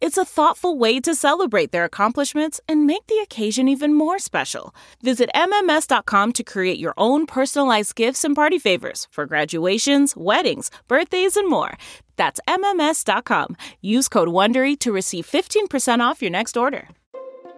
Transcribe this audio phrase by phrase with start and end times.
[0.00, 4.74] It's a thoughtful way to celebrate their accomplishments and make the occasion even more special.
[5.02, 11.36] Visit MMS.com to create your own personalized gifts and party favors for graduations, weddings, birthdays,
[11.36, 11.76] and more.
[12.16, 13.56] That's MMS.com.
[13.80, 16.88] Use code WONDERY to receive 15% off your next order.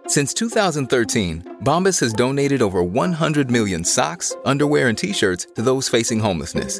[0.07, 6.19] Since 2013, Bombas has donated over 100 million socks, underwear, and T-shirts to those facing
[6.19, 6.79] homelessness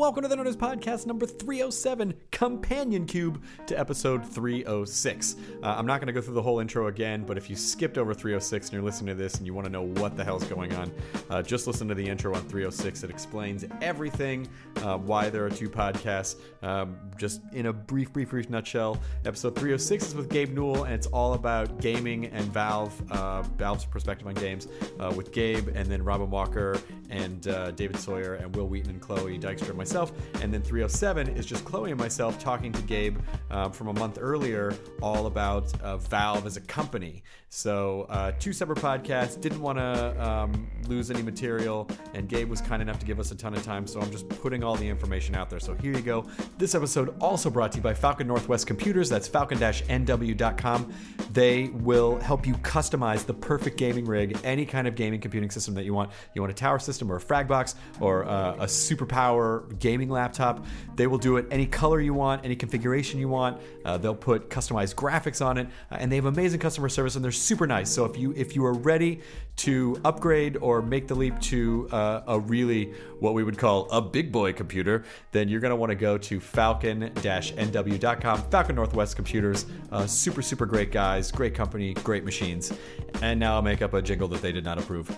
[0.00, 5.36] Welcome to the Nerdist Podcast number 307, Companion Cube, to episode 306.
[5.62, 7.98] Uh, I'm not going to go through the whole intro again, but if you skipped
[7.98, 10.44] over 306 and you're listening to this and you want to know what the hell's
[10.44, 10.90] going on,
[11.28, 13.04] uh, just listen to the intro on 306.
[13.04, 16.36] It explains everything, uh, why there are two podcasts.
[16.62, 20.94] Um, just in a brief, brief, brief nutshell, episode 306 is with Gabe Newell, and
[20.94, 24.66] it's all about gaming and Valve, uh, Valve's perspective on games,
[24.98, 29.00] uh, with Gabe and then Robin Walker and uh, David Sawyer and Wil Wheaton and
[29.02, 29.89] Chloe Dykstra, myself.
[29.94, 33.18] And then 307 is just Chloe and myself talking to Gabe
[33.50, 37.22] uh, from a month earlier all about uh, Valve as a company.
[37.52, 42.60] So, uh, two separate podcasts, didn't want to um, lose any material, and Gabe was
[42.60, 44.88] kind enough to give us a ton of time, so I'm just putting all the
[44.88, 45.58] information out there.
[45.58, 46.24] So, here you go.
[46.58, 49.08] This episode also brought to you by Falcon Northwest Computers.
[49.08, 50.94] That's falcon nw.com.
[51.32, 55.74] They will help you customize the perfect gaming rig, any kind of gaming computing system
[55.74, 56.12] that you want.
[56.34, 60.64] You want a tower system or a frag box or uh, a superpower gaming laptop.
[60.94, 63.60] They will do it any color you want, any configuration you want.
[63.84, 67.24] Uh, they'll put customized graphics on it, uh, and they have amazing customer service, and
[67.24, 67.90] they're super nice.
[67.90, 69.20] So if you if you are ready
[69.56, 74.00] to upgrade or make the leap to uh, a really what we would call a
[74.00, 78.42] big boy computer, then you're going to want to go to falcon-nw.com.
[78.50, 82.72] Falcon Northwest Computers, uh, super super great guys, great company, great machines.
[83.20, 85.14] And now I'll make up a jingle that they did not approve.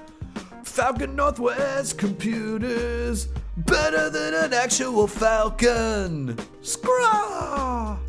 [0.64, 6.36] Falcon Northwest Computers, better than an actual Falcon.
[6.62, 8.01] Scraw!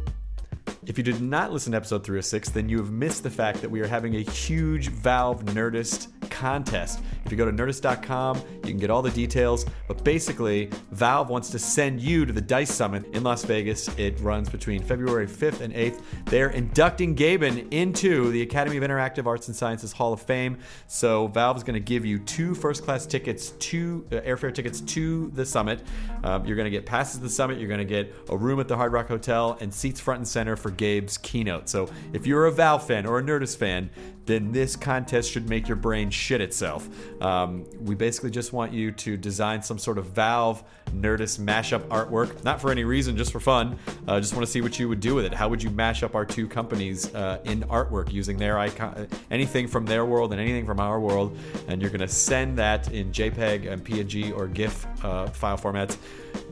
[0.86, 3.72] If you did not listen to episode 306, then you have missed the fact that
[3.72, 7.00] we are having a huge Valve Nerdist contest.
[7.26, 9.66] If you go to nerdist.com, you can get all the details.
[9.88, 13.88] But basically, Valve wants to send you to the DICE Summit in Las Vegas.
[13.98, 16.02] It runs between February 5th and 8th.
[16.26, 20.58] They're inducting Gaben into the Academy of Interactive Arts and Sciences Hall of Fame.
[20.88, 24.82] So Valve is going to give you two first class tickets, two uh, airfare tickets
[24.82, 25.82] to the summit.
[26.24, 27.60] Um, you're going to get passes to the summit.
[27.60, 30.28] You're going to get a room at the Hard Rock Hotel and seats front and
[30.28, 31.70] center for Gabe's keynote.
[31.70, 33.90] So if you're a Valve fan or a Nerdist fan,
[34.26, 36.88] then this contest should make your brain shit itself.
[37.22, 42.44] Um, we basically just want you to design some sort of Valve Nerdist mashup artwork,
[42.44, 43.78] not for any reason, just for fun.
[44.08, 45.34] Uh, just want to see what you would do with it.
[45.34, 49.68] How would you mash up our two companies uh, in artwork using their icon, anything
[49.68, 51.38] from their world and anything from our world?
[51.68, 55.98] And you're going to send that in JPEG and PNG or GIF uh, file formats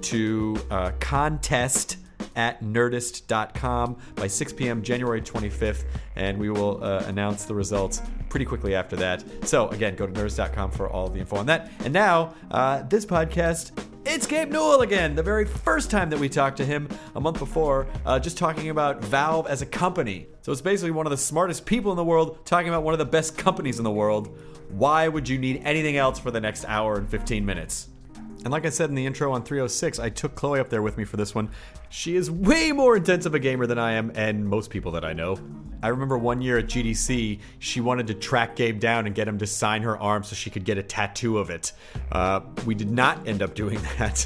[0.01, 1.97] to uh, contest
[2.35, 4.81] at nerdist.com by 6 p.m.
[4.81, 9.23] January 25th, and we will uh, announce the results pretty quickly after that.
[9.47, 11.71] So, again, go to nerdist.com for all the info on that.
[11.83, 13.71] And now, uh, this podcast.
[14.03, 17.37] It's Gabe Newell again, the very first time that we talked to him a month
[17.37, 20.25] before, uh, just talking about Valve as a company.
[20.41, 22.97] So it's basically one of the smartest people in the world talking about one of
[22.97, 24.35] the best companies in the world.
[24.69, 27.89] Why would you need anything else for the next hour and 15 minutes?
[28.43, 30.97] And like I said in the intro on 306, I took Chloe up there with
[30.97, 31.49] me for this one.
[31.89, 35.05] She is way more intense of a gamer than I am, and most people that
[35.05, 35.37] I know.
[35.83, 39.37] I remember one year at GDC, she wanted to track Gabe down and get him
[39.39, 41.71] to sign her arm so she could get a tattoo of it.
[42.11, 44.25] Uh, we did not end up doing that.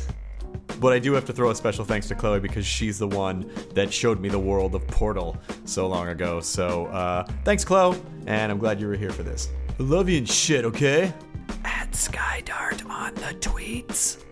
[0.80, 3.50] But I do have to throw a special thanks to Chloe because she's the one
[3.74, 6.40] that showed me the world of Portal so long ago.
[6.42, 9.50] So uh, thanks, Chloe, and I'm glad you were here for this.
[9.80, 11.14] I love you and shit, okay?
[11.64, 14.24] At Skydart on the tweets.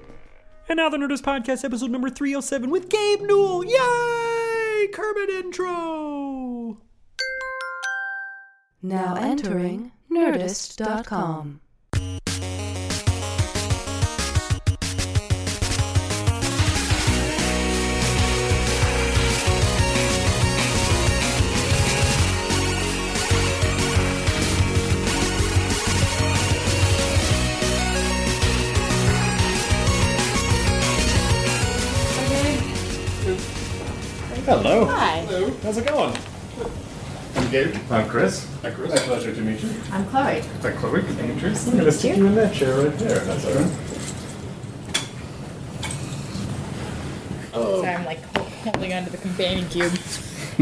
[0.69, 3.63] And now the Nerdist Podcast, episode number 307 with Gabe Newell.
[3.65, 4.87] Yay!
[4.93, 6.77] Kermit intro!
[8.81, 11.61] Now entering Nerdist.com.
[34.53, 34.85] Hello.
[34.85, 35.21] Hi.
[35.21, 35.49] Hello.
[35.63, 36.15] How's it going?
[37.35, 37.75] I'm Gabe.
[37.89, 38.47] I'm Chris.
[38.61, 38.91] Hi, Chris.
[38.91, 39.69] My pleasure to meet you.
[39.91, 40.41] I'm Chloe.
[40.41, 41.01] Hi, Chloe.
[41.01, 41.63] Demetrius.
[41.63, 42.23] to I'm gonna meet stick you.
[42.23, 43.19] you in that chair right there.
[43.21, 43.71] That's all right.
[47.51, 47.83] So oh.
[47.83, 49.91] I'm like holding onto the companion cube.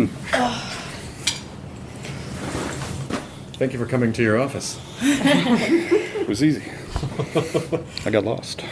[3.60, 4.80] Thank you for coming to your office.
[5.02, 6.64] It was easy.
[8.06, 8.64] I got lost.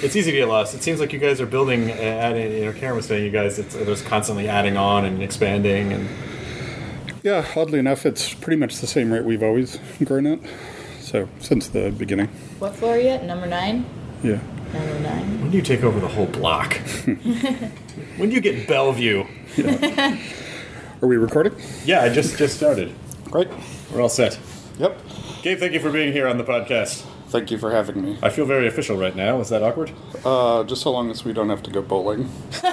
[0.00, 0.74] It's easy to get lost.
[0.74, 2.52] It seems like you guys are building, uh, adding.
[2.52, 6.08] You know, Karen was saying you guys, it's, there's constantly adding on and expanding, and
[7.22, 10.38] Yeah, oddly enough, it's pretty much the same rate we've always grown at.
[11.00, 12.28] So since the beginning.
[12.58, 13.24] What floor are you at?
[13.24, 13.84] Number nine?
[14.22, 14.38] Yeah.
[14.72, 15.40] Number nine.
[15.40, 16.74] when do you take over the whole block?
[18.16, 19.24] when do you get Bellevue?
[21.02, 21.54] Are we recording?
[21.84, 22.94] Yeah, I just just started.
[23.24, 23.48] Great.
[23.92, 24.38] We're all set.
[24.78, 24.98] Yep.
[25.42, 27.04] Gabe, thank you for being here on the podcast.
[27.28, 28.18] Thank you for having me.
[28.22, 29.38] I feel very official right now.
[29.40, 29.92] Is that awkward?
[30.24, 32.30] Uh, just so long as we don't have to go bowling.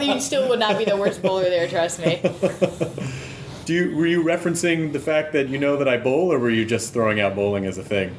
[0.00, 2.20] You still would not be the worst bowler there, trust me.
[3.66, 6.48] Do you were you referencing the fact that you know that I bowl, or were
[6.50, 8.16] you just throwing out bowling as a thing?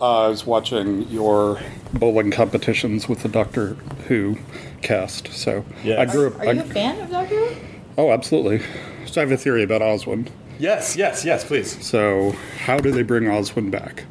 [0.00, 1.60] Uh, I was watching your
[1.94, 3.74] bowling competitions with the Doctor
[4.08, 4.36] Who
[4.82, 5.32] cast.
[5.32, 5.98] So Yes.
[5.98, 6.38] I grew up.
[6.40, 7.56] Are you a I, fan of Doctor Who?
[7.98, 8.60] oh, absolutely.
[9.06, 10.28] So I have a theory about Oswin.
[10.58, 11.84] Yes, yes, yes, please.
[11.84, 12.32] So
[12.64, 14.04] how do they bring Oswin back?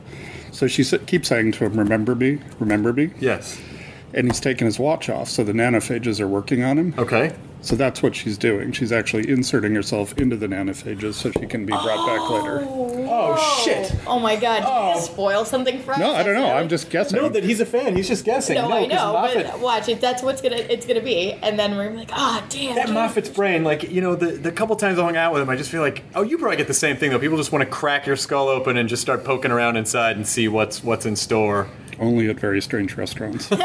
[0.51, 3.57] So she sa- keeps saying to him, "Remember me, remember me," Yes.
[4.13, 5.29] and he's taking his watch off.
[5.29, 6.93] So the nanophages are working on him.
[6.97, 7.31] Okay.
[7.63, 8.71] So that's what she's doing.
[8.71, 12.65] She's actually inserting herself into the nanophages so she can be brought back later.
[13.13, 13.93] Oh shit.
[14.07, 14.61] Oh my god,
[14.93, 15.99] did you spoil something for us?
[15.99, 16.51] No, I don't know.
[16.55, 17.21] I'm just guessing.
[17.21, 17.95] No, that he's a fan.
[17.95, 18.55] He's just guessing.
[18.55, 20.01] No, I 'cause know, Moffat, but watch it.
[20.01, 22.73] That's what's gonna it's gonna be, and then we're like, ah, damn.
[22.75, 22.95] that dude.
[22.95, 25.55] Moffat's brain, like you know, the the couple times I hung out with him, I
[25.55, 27.19] just feel like, oh, you probably get the same thing though.
[27.19, 30.25] People just want to crack your skull open and just start poking around inside and
[30.25, 31.67] see what's what's in store.
[31.99, 33.47] Only at very strange restaurants.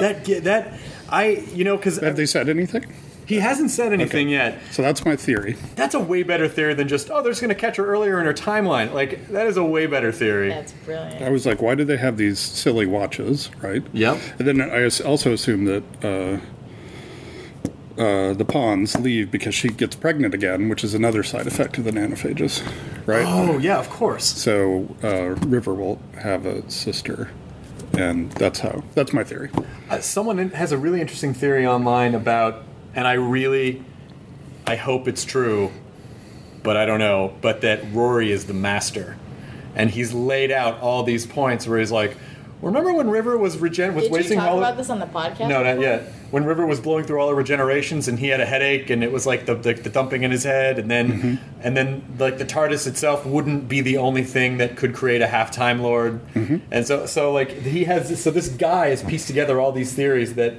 [0.00, 0.74] That ge- that
[1.08, 2.84] I you know because Have they said anything?
[3.26, 4.58] he hasn't said anything yet.
[4.70, 5.56] So that's my theory.
[5.76, 8.20] That's a way better theory than just oh, they're just going to catch her earlier
[8.20, 8.92] in her timeline.
[8.92, 10.50] Like that is a way better theory.
[10.50, 11.22] That's brilliant.
[11.22, 13.82] I was like, why do they have these silly watches, right?
[13.92, 14.18] Yep.
[14.38, 20.34] And then I also assume that uh, uh, the Ponds leave because she gets pregnant
[20.34, 22.62] again, which is another side effect of the nanophages,
[23.06, 23.24] right?
[23.26, 24.24] Oh yeah, of course.
[24.24, 27.30] So uh, River will have a sister,
[27.96, 28.82] and that's how.
[28.94, 29.50] That's my theory.
[29.88, 32.62] Uh, someone has a really interesting theory online about,
[32.94, 33.84] and I really,
[34.66, 35.70] I hope it's true,
[36.62, 37.34] but I don't know.
[37.40, 39.16] But that Rory is the master,
[39.74, 42.16] and he's laid out all these points where he's like,
[42.64, 45.48] "Remember when River was regen was Did you talk all about this on the podcast?
[45.48, 45.82] No, not before?
[45.84, 46.12] yet.
[46.30, 49.12] When River was blowing through all the regenerations, and he had a headache, and it
[49.12, 51.34] was like the, the, the thumping in his head, and then Mm-hmm.
[51.62, 55.26] and then like the TARDIS itself wouldn't be the only thing that could create a
[55.28, 56.56] half Time Lord, Mm-hmm.
[56.70, 60.34] and so so like he has so this guy has pieced together all these theories
[60.34, 60.54] that.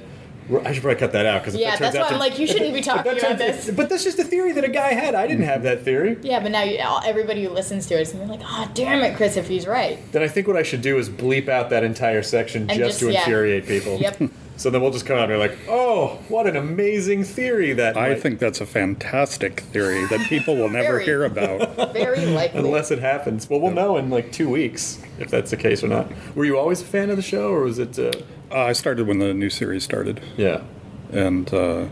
[0.64, 2.20] I should probably cut that out because Yeah, that turns that's out why to- I'm
[2.20, 3.70] like, you shouldn't be talking about turns- this.
[3.70, 5.14] But that's just a theory that a guy had.
[5.14, 6.18] I didn't have that theory.
[6.22, 9.02] Yeah, but now you, everybody who listens to it is gonna be like, oh, damn
[9.02, 9.98] it, Chris, if he's right.
[10.12, 12.98] Then I think what I should do is bleep out that entire section just, just-
[13.00, 13.20] to yeah.
[13.20, 13.98] infuriate people.
[13.98, 14.22] Yep.
[14.58, 17.94] So then we'll just come out and be like, "Oh, what an amazing theory that!"
[17.94, 21.04] I might- think that's a fantastic theory that people will never Very.
[21.04, 21.76] hear about.
[21.92, 22.60] Very likely.
[22.60, 23.50] Unless it happens.
[23.50, 26.10] Well, we'll know in like two weeks if that's the case or not.
[26.34, 27.98] Were you always a fan of the show, or was it?
[27.98, 28.12] Uh...
[28.50, 30.62] Uh, I started when the new series started, Yeah.
[31.12, 31.86] and uh,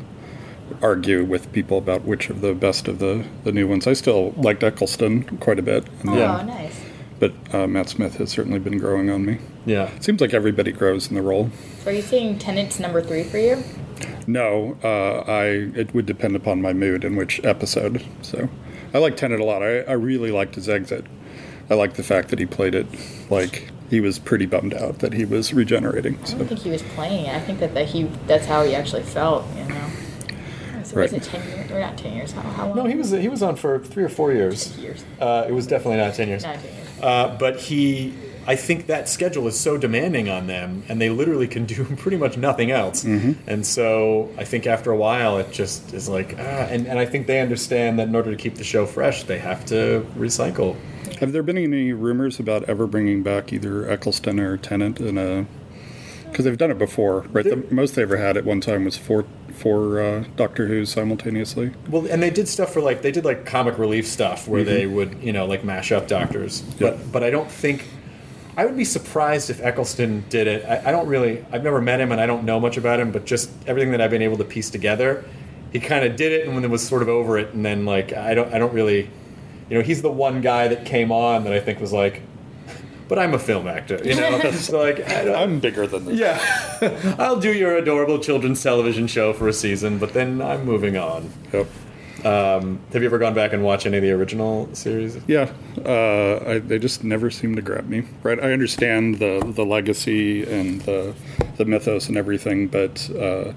[0.80, 3.87] argue with people about which of the best of the, the new ones.
[3.87, 6.80] I still liked Eccleston quite a bit, oh, then- nice.
[7.18, 9.38] but uh, Matt Smith has certainly been growing on me.
[9.66, 9.88] Yeah.
[9.94, 11.50] It seems like everybody grows in the role.
[11.82, 13.62] So are you seeing Tennant's number three for you?
[14.26, 15.44] No, uh, I
[15.78, 18.04] it would depend upon my mood and which episode.
[18.23, 18.49] So
[18.92, 19.62] I like Tennant a lot.
[19.62, 21.06] I, I really liked his exit.
[21.70, 22.87] I like the fact that he played it
[23.30, 26.14] like he was pretty bummed out that he was regenerating.
[26.26, 27.29] I don't think he was playing.
[27.31, 29.91] I think that, that he that's how he actually felt, you know.
[30.83, 31.11] So Right.
[31.11, 31.71] was it ten years?
[31.71, 32.33] Or not ten years?
[32.33, 32.76] How, how long?
[32.76, 34.76] No, he was he was on for three or four years.
[34.79, 35.05] years.
[35.21, 36.43] Uh, it was definitely not ten years.
[36.45, 36.88] Not 10 years.
[37.03, 38.14] Uh, but he,
[38.47, 42.17] I think that schedule is so demanding on them, and they literally can do pretty
[42.17, 43.05] much nothing else.
[43.05, 47.05] And so I think after a while, it just is like, ah, and, and I
[47.07, 50.76] think they understand that in order to keep the show fresh, they have to recycle.
[51.16, 55.47] Have there been any rumors about ever bringing back either Eccleston or Tennant in a?
[56.25, 57.44] Because they've done it before, right?
[57.44, 61.73] The most they ever had at one time was four four uh, Doctor Who simultaneously.
[61.88, 64.87] Well, and they did stuff for like they did like comic relief stuff where they
[64.87, 67.87] would you know like mash up doctors, but but I don't think
[68.56, 70.64] I would be surprised if Eccleston did it.
[70.64, 73.12] I, I don't really I've never met him and I don't know much about him,
[73.12, 75.25] but just everything that I've been able to piece together,
[75.73, 77.85] he kind of did it and when it was sort of over it, and then
[77.85, 79.11] like I don't I don't really,
[79.75, 82.23] you know, he's the one guy that came on that I think was like.
[83.09, 84.00] but I'm a film actor.
[84.04, 86.16] You know, so like I I'm bigger than this.
[86.16, 90.97] yeah, I'll do your adorable children's television show for a season, but then I'm moving
[90.97, 91.28] on.
[91.52, 91.66] Yep.
[92.25, 95.19] Um, have you ever gone back and watched any of the original series?
[95.26, 95.52] Yeah,
[95.85, 98.04] uh, I, they just never seem to grab me.
[98.23, 101.14] Right, I understand the the legacy and the
[101.57, 103.52] the mythos and everything, but uh,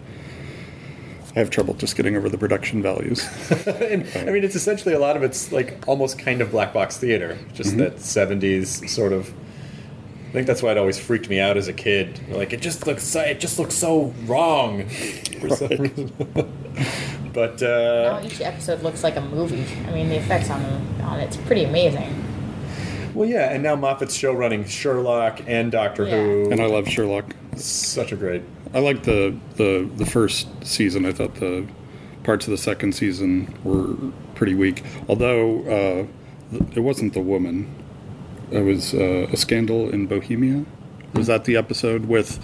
[1.37, 3.23] I have trouble just getting over the production values.
[3.67, 6.97] and, I mean, it's essentially a lot of it's like almost kind of black box
[6.97, 9.31] theater, just that '70s sort of.
[10.29, 12.19] I think that's why it always freaked me out as a kid.
[12.29, 14.89] Like it just looks, so, it just looks so wrong
[15.39, 16.11] for some reason.
[17.33, 19.63] but uh, Now each episode looks like a movie.
[19.87, 20.63] I mean, the effects on
[21.03, 22.15] on it's pretty amazing.
[23.13, 26.15] well, yeah, and now Moffat's show running Sherlock and Doctor Yeah.
[26.15, 26.49] Who.
[26.51, 27.35] and I love Sherlock.
[27.65, 28.43] Such a great.
[28.73, 31.05] I liked the, the the first season.
[31.05, 31.65] I thought the
[32.23, 33.95] parts of the second season were
[34.35, 34.83] pretty weak.
[35.07, 36.07] Although
[36.51, 37.73] uh, it wasn't the woman.
[38.51, 40.65] It was uh, a scandal in Bohemia.
[41.13, 42.37] Was that the episode with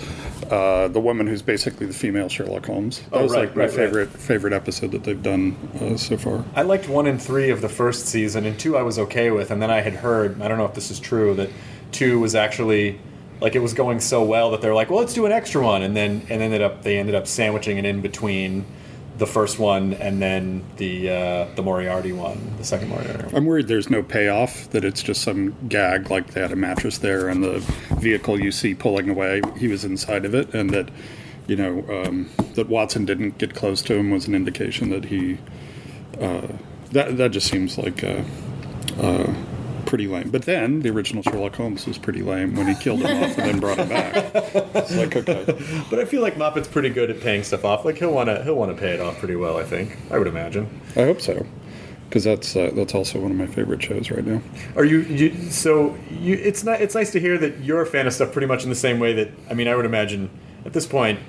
[0.51, 3.01] uh, the woman who's basically the female Sherlock Holmes?
[3.01, 3.75] That Oh, was right, like my right, right.
[3.75, 6.43] favorite favorite episode that they've done uh, so far.
[6.55, 9.51] I liked one and three of the first season, and two I was okay with,
[9.51, 11.49] and then I had heard I don't know if this is true that
[11.91, 12.99] two was actually
[13.43, 15.83] like it was going so well that they're like, well, let's do an extra one,
[15.83, 18.65] and then and ended up they ended up sandwiching it in between
[19.17, 23.25] the first one and then the uh, the Moriarty one, the second Moriarty.
[23.25, 23.35] One.
[23.35, 26.97] I'm worried there's no payoff, that it's just some gag, like they had a mattress
[26.97, 27.59] there and the
[27.99, 30.89] vehicle you see pulling away, he was inside of it, and that,
[31.45, 35.37] you know, um, that Watson didn't get close to him was an indication that he.
[36.19, 36.47] Uh,
[36.91, 38.21] that, that just seems like uh,
[38.99, 39.33] uh,
[39.93, 40.31] pretty lame.
[40.31, 43.47] But then the original Sherlock Holmes was pretty lame when he killed him off and
[43.47, 44.31] then brought him back.
[44.33, 45.45] It's like, okay.
[45.91, 47.85] But I feel like Moffat's pretty good at paying stuff off.
[47.85, 49.57] Like he'll want to he'll want to pay it off pretty well.
[49.57, 50.67] I think I would imagine.
[50.95, 51.45] I hope so.
[52.09, 54.41] Because that's, uh, that's also one of my favorite shows right now.
[54.75, 58.07] Are you, you so you it's not it's nice to hear that you're a fan
[58.07, 60.31] of stuff pretty much in the same way that I mean I would imagine
[60.65, 61.19] at this point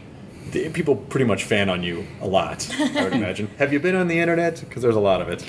[0.52, 2.66] the, people pretty much fan on you a lot.
[2.80, 3.48] I would imagine.
[3.58, 4.60] Have you been on the internet?
[4.60, 5.44] Because there's a lot of it.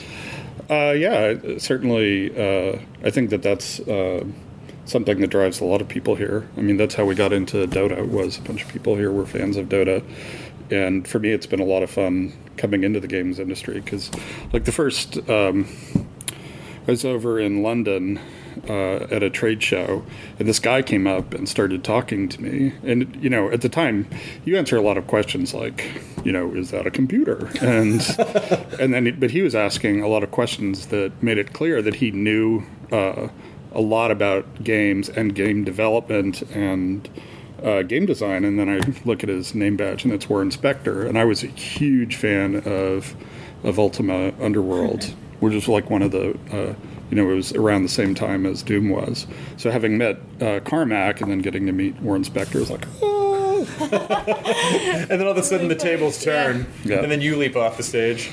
[0.69, 2.31] Uh, yeah, certainly.
[2.35, 4.25] Uh, I think that that's uh,
[4.85, 6.47] something that drives a lot of people here.
[6.57, 8.07] I mean, that's how we got into Dota.
[8.07, 10.03] Was a bunch of people here were fans of Dota,
[10.71, 14.09] and for me, it's been a lot of fun coming into the games industry because,
[14.53, 15.67] like, the first um,
[16.87, 18.19] I was over in London
[18.69, 20.03] uh, at a trade show,
[20.39, 22.73] and this guy came up and started talking to me.
[22.83, 24.07] And you know, at the time,
[24.43, 25.85] you answer a lot of questions like,
[26.23, 27.49] you know, is that a computer?
[27.61, 28.01] And
[28.79, 31.95] and then, but he was asking a lot of questions that made it clear that
[31.95, 33.29] he knew uh,
[33.73, 37.09] a lot about games and game development and.
[37.63, 41.07] Uh, game design, and then I look at his name badge, and it's Warren Spector,
[41.07, 43.15] and I was a huge fan of
[43.65, 45.03] of Ultima Underworld,
[45.39, 46.73] which is like one of the, uh,
[47.09, 49.27] you know, it was around the same time as Doom was.
[49.57, 53.65] So having met uh, Carmack and then getting to meet Warren Spector is like, oh.
[55.09, 56.97] And then all of a sudden the tables turn, Yeah.
[57.01, 58.29] and then you leap off the stage.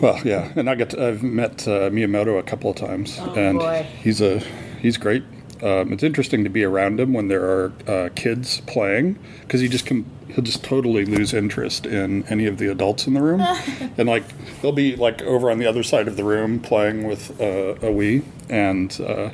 [0.00, 0.52] well, yeah.
[0.56, 3.86] And I get to, I've met uh, Miyamoto a couple of times, and boy.
[4.02, 4.40] he's a
[4.80, 5.22] he's great.
[5.62, 9.68] Um, it's interesting to be around him when there are uh, kids playing because he
[9.68, 13.40] just can he'll just totally lose interest in any of the adults in the room,
[13.96, 14.24] and like
[14.60, 17.90] they'll be like over on the other side of the room playing with uh, a
[17.90, 19.30] Wii, and uh,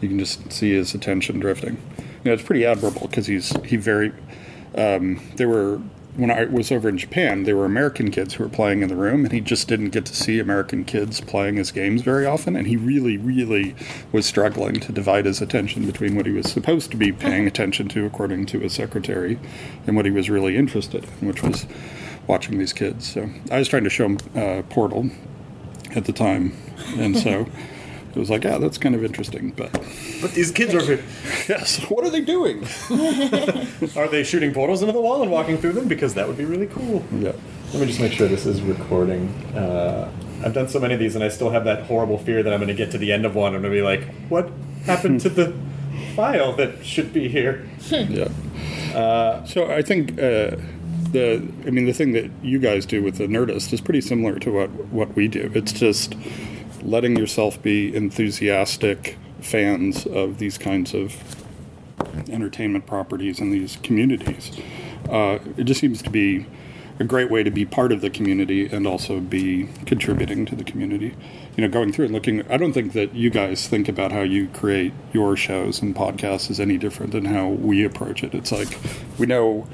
[0.00, 1.76] you can just see his attention drifting.
[1.98, 4.12] You know, it's pretty admirable because he's he very
[4.76, 5.80] um, there were
[6.16, 8.96] when I was over in Japan, there were American kids who were playing in the
[8.96, 12.56] room, and he just didn't get to see American kids playing his games very often,
[12.56, 13.74] and he really, really
[14.12, 17.88] was struggling to divide his attention between what he was supposed to be paying attention
[17.88, 19.38] to, according to his secretary,
[19.86, 21.66] and what he was really interested in, which was
[22.26, 23.06] watching these kids.
[23.06, 25.10] So I was trying to show him uh, Portal
[25.94, 26.56] at the time,
[26.96, 27.46] and so.
[28.16, 29.70] It was like, yeah, that's kind of interesting, but
[30.22, 31.04] But these kids are here.
[31.50, 32.64] yes, what are they doing?
[33.94, 35.86] are they shooting portals into the wall and walking through them?
[35.86, 37.04] Because that would be really cool.
[37.12, 37.32] Yeah.
[37.74, 39.28] Let me just make sure this is recording.
[39.54, 40.10] Uh,
[40.42, 42.58] I've done so many of these, and I still have that horrible fear that I'm
[42.58, 43.54] going to get to the end of one.
[43.54, 44.50] I'm going to be like, "What
[44.86, 45.54] happened to the
[46.14, 49.44] file that should be here?" Yeah.
[49.44, 50.56] so I think uh,
[51.12, 54.38] the, I mean, the thing that you guys do with the Nerdist is pretty similar
[54.38, 55.50] to what what we do.
[55.54, 56.14] It's just
[56.82, 61.44] letting yourself be enthusiastic fans of these kinds of
[62.30, 64.50] entertainment properties and these communities.
[65.08, 66.46] Uh, it just seems to be
[66.98, 70.64] a great way to be part of the community and also be contributing to the
[70.64, 71.14] community.
[71.56, 74.22] You know, going through and looking, I don't think that you guys think about how
[74.22, 78.34] you create your shows and podcasts is any different than how we approach it.
[78.34, 78.78] It's like
[79.18, 79.66] we know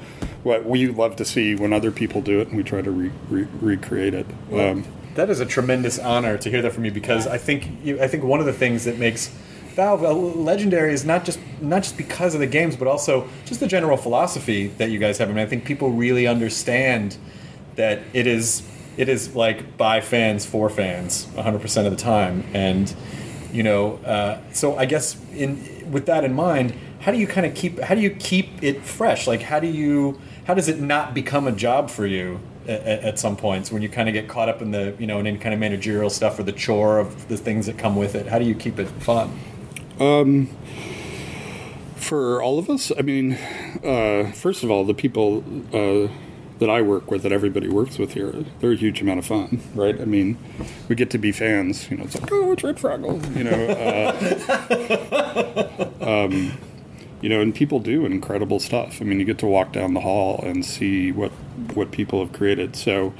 [0.43, 3.11] what we love to see when other people do it and we try to re-
[3.29, 4.25] re- recreate it.
[4.51, 8.01] Um, That is a tremendous honor to hear that from you because I think you,
[8.01, 9.27] I think one of the things that makes
[9.75, 10.01] Valve
[10.35, 13.97] Legendary is not just not just because of the games, but also just the general
[13.97, 15.29] philosophy that you guys have.
[15.29, 17.17] I mean, I think people really understand
[17.75, 18.63] that it is
[18.97, 22.93] it is like by fans for fans 100% of the time and
[23.51, 27.45] you know uh, so i guess in with that in mind how do you kind
[27.45, 30.79] of keep how do you keep it fresh like how do you how does it
[30.79, 34.27] not become a job for you at, at some points when you kind of get
[34.27, 36.99] caught up in the you know in any kind of managerial stuff or the chore
[36.99, 39.29] of the things that come with it how do you keep it fun
[41.95, 43.37] For all of us, I mean,
[43.83, 46.11] uh, first of all, the people uh,
[46.59, 49.61] that I work with, that everybody works with here, they're a huge amount of fun,
[49.73, 49.99] right?
[49.99, 50.37] I mean,
[50.89, 51.89] we get to be fans.
[51.89, 53.21] You know, it's like, oh, it's Red Fraggle.
[53.37, 53.67] You know,
[56.01, 56.51] uh, um,
[57.23, 59.01] you know, and people do incredible stuff.
[59.01, 61.31] I mean, you get to walk down the hall and see what
[61.73, 62.75] what people have created.
[62.75, 63.13] So.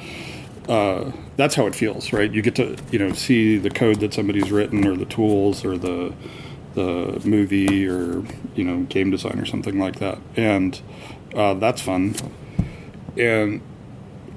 [0.69, 2.31] Uh, that's how it feels, right?
[2.31, 5.77] You get to you know see the code that somebody's written, or the tools, or
[5.77, 6.13] the
[6.74, 8.24] the movie, or
[8.55, 10.81] you know game design, or something like that, and
[11.36, 12.15] uh, that's fun.
[13.17, 13.60] And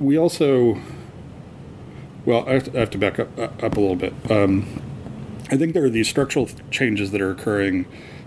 [0.00, 0.80] we also,
[2.24, 4.12] well, I have to, back up up a little bit.
[4.28, 4.82] Um,
[5.48, 7.86] I think there are these structural changes that are occurring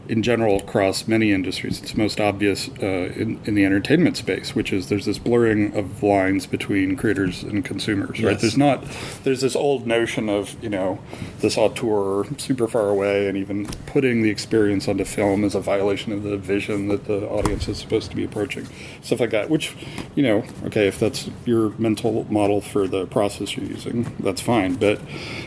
[0.09, 1.79] in general across many industries.
[1.79, 6.01] It's most obvious uh, in, in the entertainment space, which is there's this blurring of
[6.01, 8.19] lines between creators and consumers.
[8.19, 8.31] Right?
[8.31, 8.41] Yes.
[8.41, 8.83] There's not
[9.23, 10.97] there's this old notion of you know
[11.41, 16.11] this auteur super far away, and even putting the experience onto film is a violation
[16.11, 18.67] of the vision that the audience is supposed to be approaching.
[19.03, 19.47] Stuff like that.
[19.51, 19.75] Which
[20.15, 24.73] you know, okay, if that's your mental model for the process you're using, that's fine.
[24.73, 24.99] But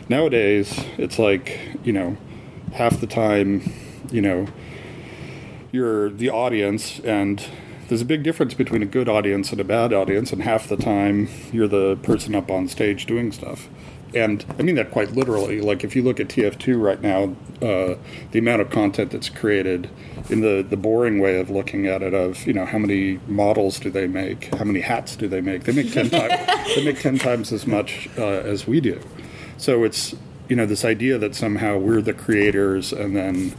[0.09, 2.17] nowadays, it's like you know
[2.75, 3.73] half the time
[4.13, 4.47] you know
[5.73, 7.47] you're the audience and
[7.89, 10.77] there's a big difference between a good audience and a bad audience and half the
[10.77, 13.69] time you're the person up on stage doing stuff.
[14.15, 15.61] And i mean that quite literally.
[15.61, 17.35] Like if you look at tf2 right now
[17.67, 17.97] uh,
[18.31, 19.91] the amount of content that's created
[20.29, 23.81] in the, the boring way of looking at it of you know how many models
[23.81, 24.55] do they make?
[24.55, 25.65] How many hats do they make?
[25.65, 29.01] They make 10 times they make 10 times as much uh, as we do.
[29.57, 30.15] So it's
[30.49, 33.55] you know this idea that somehow we're the creators and then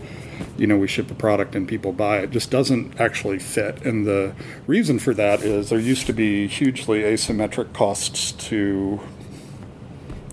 [0.58, 3.84] you know we ship a product and people buy it just doesn't actually fit.
[3.86, 4.34] And the
[4.67, 9.00] reason for that is there used to be hugely asymmetric costs to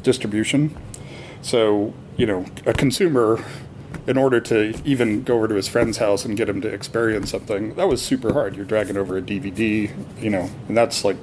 [0.02, 0.76] distribution.
[1.42, 3.44] So you know a consumer
[4.06, 7.30] in order to even go over to his friend's house and get him to experience
[7.30, 8.56] something that was super hard.
[8.56, 11.16] You're dragging over a dvd you know and that's like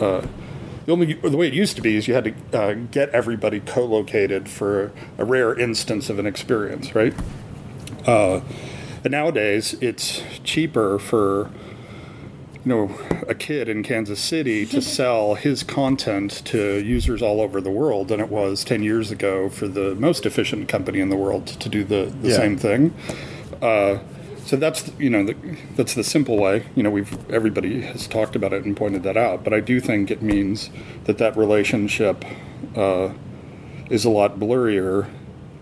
[0.00, 0.26] uh,
[0.88, 3.60] the only the way it used to be is you had to uh, get everybody
[3.60, 7.12] co-located for a rare instance of an experience, right?
[8.06, 8.40] Uh,
[9.04, 11.50] and nowadays, it's cheaper for
[12.64, 17.60] you know a kid in Kansas City to sell his content to users all over
[17.60, 21.16] the world than it was ten years ago for the most efficient company in the
[21.16, 22.36] world to do the, the Yeah.
[22.36, 22.94] same thing.
[23.62, 23.98] Uh,
[24.44, 25.34] so that's you know the,
[25.76, 26.64] that's the simple way.
[26.74, 29.78] You know we've everybody has talked about it and pointed that out, but I do
[29.80, 30.70] think it means
[31.04, 32.24] that that relationship
[32.74, 33.10] uh,
[33.90, 35.08] is a lot blurrier,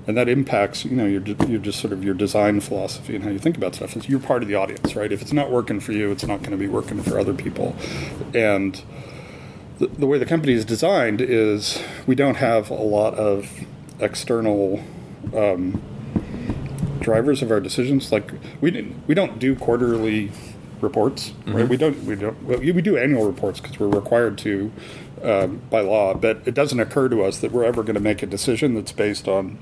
[0.07, 3.31] and that impacts you know your your just sort of your design philosophy and how
[3.31, 3.97] you think about stuff.
[3.97, 5.11] It's, you're part of the audience, right?
[5.11, 7.77] If it's not working for you, it's not going to be working for other people,
[8.35, 8.83] and
[9.79, 13.51] the, the way the company is designed is we don't have a lot of
[14.01, 14.83] external
[15.35, 15.83] um,
[17.01, 18.11] drivers of our decisions.
[18.13, 20.31] Like we didn't, we don't do quarterly
[20.81, 21.69] reports, right?
[21.69, 24.73] We don't we don't well, we we do annual reports because we're required to
[25.23, 26.15] um, by law.
[26.15, 28.93] But it doesn't occur to us that we're ever going to make a decision that's
[28.93, 29.59] based on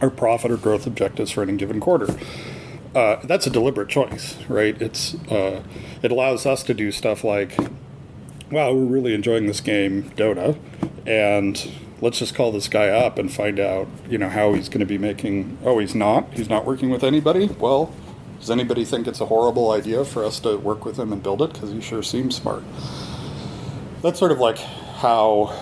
[0.00, 2.18] our profit or growth objectives for any given quarter.
[2.94, 4.80] Uh, that's a deliberate choice, right?
[4.80, 5.62] It's uh,
[6.02, 7.56] it allows us to do stuff like
[8.50, 10.58] wow, we're really enjoying this game, Dota,
[11.06, 14.80] and let's just call this guy up and find out, you know, how he's going
[14.80, 15.58] to be making.
[15.64, 16.32] Oh, he's not.
[16.34, 17.46] He's not working with anybody.
[17.58, 17.94] Well,
[18.38, 21.42] does anybody think it's a horrible idea for us to work with him and build
[21.42, 21.52] it?
[21.52, 22.64] Because he sure seems smart.
[24.02, 25.54] That's sort of like how,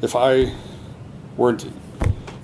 [0.00, 0.54] if I
[1.36, 1.66] weren't.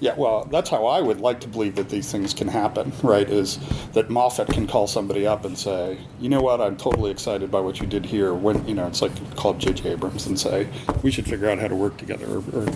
[0.00, 3.28] Yeah, well, that's how I would like to believe that these things can happen, right?
[3.28, 3.58] Is
[3.94, 7.60] that Moffat can call somebody up and say, you know what, I'm totally excited by
[7.60, 8.32] what you did here.
[8.32, 9.90] When, you know, it's like call up J.J.
[9.90, 10.68] Abrams and say,
[11.02, 12.26] we should figure out how to work together.
[12.26, 12.68] Or, or,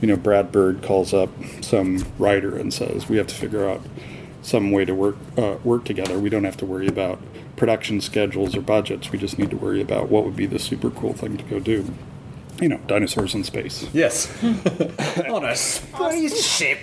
[0.00, 1.30] you know, Brad Bird calls up
[1.60, 3.80] some writer and says, we have to figure out
[4.42, 6.18] some way to work uh, work together.
[6.18, 7.20] We don't have to worry about
[7.56, 9.12] production schedules or budgets.
[9.12, 11.60] We just need to worry about what would be the super cool thing to go
[11.60, 11.92] do.
[12.60, 13.88] You know, dinosaurs in space.
[13.92, 14.30] Yes.
[15.28, 16.78] On a spaceship.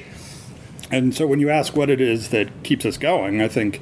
[0.90, 3.82] And so when you ask what it is that keeps us going, I think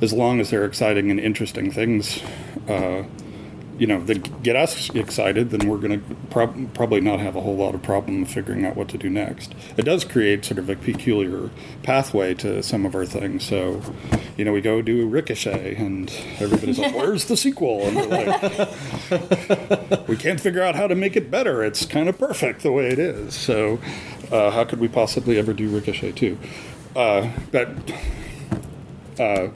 [0.00, 2.22] as long as they're exciting and interesting things,
[2.68, 3.04] uh,
[3.78, 7.40] you know, that get us excited, then we're going to prob- probably not have a
[7.40, 9.54] whole lot of problem figuring out what to do next.
[9.76, 11.50] It does create sort of a peculiar
[11.82, 13.44] pathway to some of our things.
[13.44, 13.80] So,
[14.36, 20.08] you know, we go do Ricochet, and everybody's like, "Where's the sequel?" And we're like,
[20.08, 21.62] "We can't figure out how to make it better.
[21.62, 23.78] It's kind of perfect the way it is." So,
[24.32, 26.36] uh, how could we possibly ever do Ricochet too?
[26.96, 27.68] Uh, but
[29.20, 29.48] uh,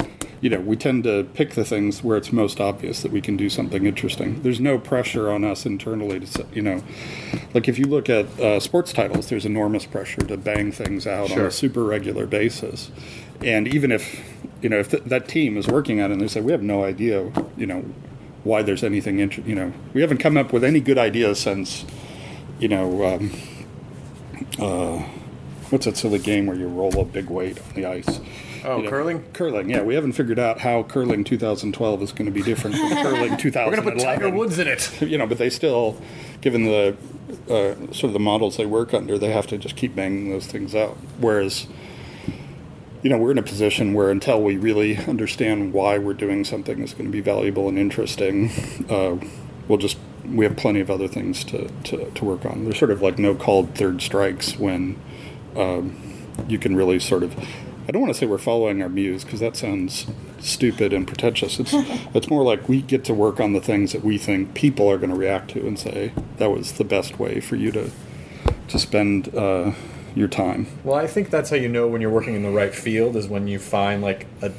[0.42, 3.36] you know, we tend to pick the things where it's most obvious that we can
[3.36, 4.42] do something interesting.
[4.42, 6.82] There's no pressure on us internally to, you know,
[7.54, 11.30] like if you look at uh, sports titles, there's enormous pressure to bang things out
[11.30, 12.90] on a super regular basis.
[13.40, 14.20] And even if,
[14.60, 16.62] you know, if th- that team is working on it and they say, we have
[16.62, 17.84] no idea, you know,
[18.42, 21.84] why there's anything, inter- you know, we haven't come up with any good ideas since,
[22.58, 23.30] you know, um,
[24.58, 25.08] uh,
[25.70, 28.20] what's that silly game where you roll a big weight on the ice?
[28.64, 29.24] Oh, You know, curling?
[29.32, 29.82] Curling, yeah.
[29.82, 33.70] We haven't figured out how curling 2012 is going to be different from curling 2011.
[33.70, 34.90] We're gonna put Tiger Woods in it.
[35.02, 36.00] You know, but they still,
[36.40, 36.96] given the
[37.48, 40.46] uh, sort of the models they work under, they have to just keep banging those
[40.46, 40.96] things out.
[41.18, 41.66] Whereas,
[43.02, 46.78] you know, we're in a position where until we really understand why we're doing something
[46.78, 48.50] that's going to be valuable and interesting,
[48.88, 49.16] uh,
[49.68, 52.64] we'll just we have plenty of other things to, to, to work on.
[52.64, 54.98] There's sort of like no called third strikes when
[55.56, 56.00] um,
[56.48, 57.34] you can really sort of.
[57.88, 60.06] I don't want to say we're following our muse because that sounds
[60.40, 61.58] stupid and pretentious.
[61.58, 61.72] It's
[62.14, 64.98] it's more like we get to work on the things that we think people are
[64.98, 67.90] going to react to and say that was the best way for you to
[68.68, 69.72] to spend uh,
[70.14, 70.66] your time.
[70.84, 73.26] Well, I think that's how you know when you're working in the right field is
[73.26, 74.52] when you find like a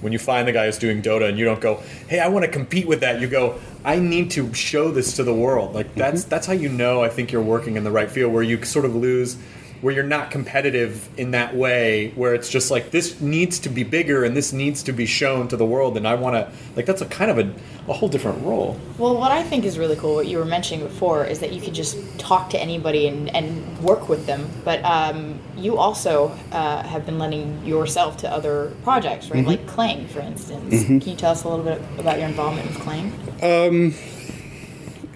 [0.00, 2.44] when you find the guy who's doing Dota and you don't go, "Hey, I want
[2.44, 5.94] to compete with that." You go, "I need to show this to the world." Like
[5.94, 8.62] that's that's how you know I think you're working in the right field where you
[8.64, 9.36] sort of lose
[9.80, 13.84] where you're not competitive in that way where it's just like this needs to be
[13.84, 16.86] bigger and this needs to be shown to the world and I want to like
[16.86, 17.54] that's a kind of a,
[17.90, 18.78] a whole different role.
[18.98, 21.60] Well, what I think is really cool, what you were mentioning before, is that you
[21.60, 24.48] could just talk to anybody and, and work with them.
[24.64, 29.44] But um, you also uh, have been lending yourself to other projects, right?
[29.44, 30.84] Like Clang, for instance.
[30.84, 33.12] Can you tell us a little bit about your involvement with Clang?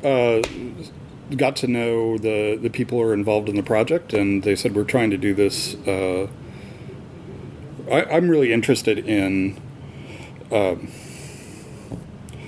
[0.04, 0.42] uh,
[1.36, 4.74] got to know the the people who are involved in the project, and they said
[4.74, 5.74] we're trying to do this.
[5.86, 6.28] Uh,
[7.90, 9.60] I, I'm really interested in.
[10.50, 10.88] Um,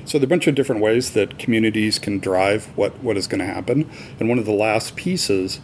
[0.05, 3.27] so there are a bunch of different ways that communities can drive what, what is
[3.27, 5.61] going to happen, and one of the last pieces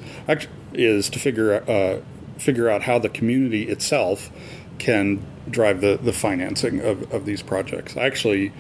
[0.73, 2.01] is to figure uh,
[2.39, 4.31] figure out how the community itself
[4.79, 7.97] can drive the, the financing of, of these projects.
[7.97, 8.53] I actually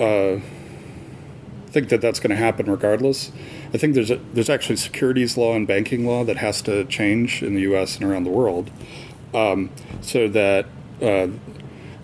[0.00, 0.40] uh,
[1.74, 3.32] think that that's going to happen regardless.
[3.74, 7.42] I think there's a, there's actually securities law and banking law that has to change
[7.42, 7.96] in the U.S.
[7.96, 8.70] and around the world,
[9.34, 10.66] um, so that
[11.02, 11.28] uh,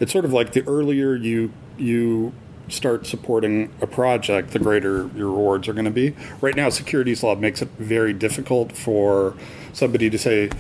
[0.01, 2.33] it's sort of like the earlier you you
[2.69, 6.15] start supporting a project, the greater your rewards are going to be.
[6.41, 9.35] Right now, securities law makes it very difficult for
[9.73, 10.51] somebody to say,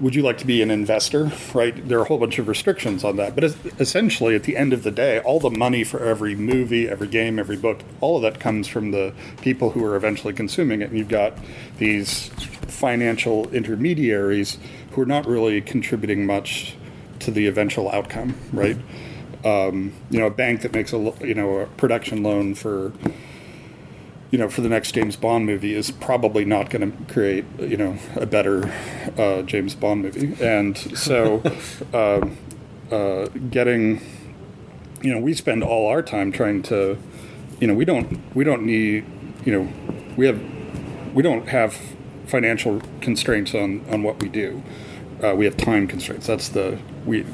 [0.00, 1.88] "Would you like to be an investor?" Right?
[1.88, 3.34] There are a whole bunch of restrictions on that.
[3.34, 3.44] But
[3.78, 7.38] essentially, at the end of the day, all the money for every movie, every game,
[7.38, 10.90] every book, all of that comes from the people who are eventually consuming it.
[10.90, 11.34] And you've got
[11.78, 12.28] these
[12.68, 14.58] financial intermediaries
[14.92, 16.74] who are not really contributing much
[17.20, 18.76] to the eventual outcome, right?
[19.44, 22.92] Um, you know, a bank that makes a you know a production loan for
[24.30, 27.76] you know for the next James Bond movie is probably not going to create you
[27.76, 28.72] know a better
[29.18, 31.42] uh, James Bond movie, and so
[31.94, 32.36] um
[32.90, 34.00] uh, getting
[35.02, 36.98] you know we spend all our time trying to
[37.60, 39.04] you know we don't we don't need
[39.44, 39.72] you know
[40.16, 40.40] we have
[41.14, 41.76] we don't have
[42.26, 44.62] financial constraints on on what we do.
[45.22, 46.26] Uh, we have time constraints.
[46.26, 47.24] That's the we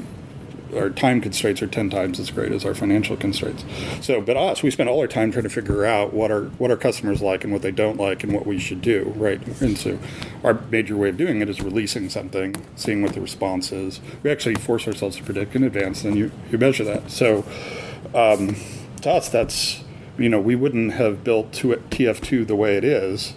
[0.75, 3.63] our time constraints are 10 times as great as our financial constraints.
[4.01, 6.71] So, but us, we spend all our time trying to figure out what our what
[6.71, 9.41] our customers like and what they don't like and what we should do, right?
[9.61, 9.99] And so,
[10.43, 14.01] our major way of doing it is releasing something, seeing what the response is.
[14.23, 17.09] We actually force ourselves to predict in advance, and you you measure that.
[17.11, 17.45] So,
[18.13, 18.55] um,
[19.01, 19.83] to us, that's
[20.17, 23.33] you know, we wouldn't have built TF2 the way it is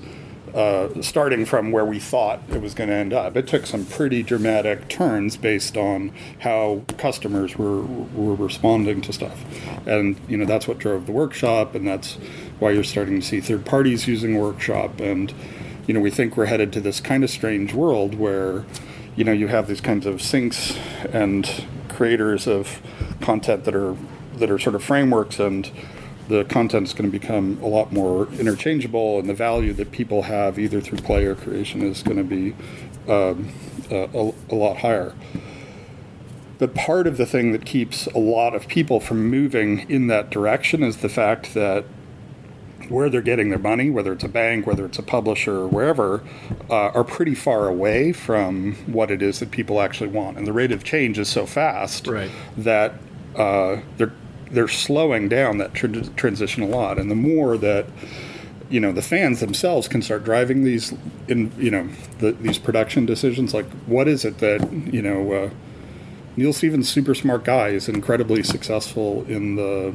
[0.54, 3.36] uh, starting from where we thought it was going to end up.
[3.36, 9.44] It took some pretty dramatic turns based on how customers were were responding to stuff,
[9.86, 12.14] and you know that's what drove the workshop, and that's
[12.58, 15.32] why you're starting to see third parties using workshop, and
[15.86, 18.64] you know we think we're headed to this kind of strange world where
[19.16, 20.76] you know you have these kinds of sinks
[21.12, 22.80] and creators of
[23.20, 23.96] content that are
[24.36, 25.70] that are sort of frameworks and
[26.30, 30.22] the content is going to become a lot more interchangeable, and the value that people
[30.22, 32.54] have either through play or creation is going to be
[33.12, 33.52] um,
[33.90, 35.12] a, a, a lot higher.
[36.58, 40.30] But part of the thing that keeps a lot of people from moving in that
[40.30, 41.84] direction is the fact that
[42.88, 46.22] where they're getting their money, whether it's a bank, whether it's a publisher, or wherever,
[46.68, 50.36] uh, are pretty far away from what it is that people actually want.
[50.36, 52.30] And the rate of change is so fast Right.
[52.56, 52.94] that
[53.36, 54.12] uh, they're
[54.50, 56.98] they're slowing down that tr- transition a lot.
[56.98, 57.86] And the more that
[58.68, 60.94] you know the fans themselves can start driving these
[61.28, 65.32] in you know the, these production decisions, like what is it that you know.
[65.32, 65.50] Uh,
[66.36, 69.92] Neal Stephenson, super smart guy, is incredibly successful in the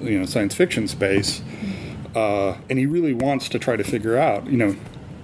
[0.00, 1.42] you know science fiction space,
[2.14, 4.46] uh, and he really wants to try to figure out.
[4.46, 4.76] You know,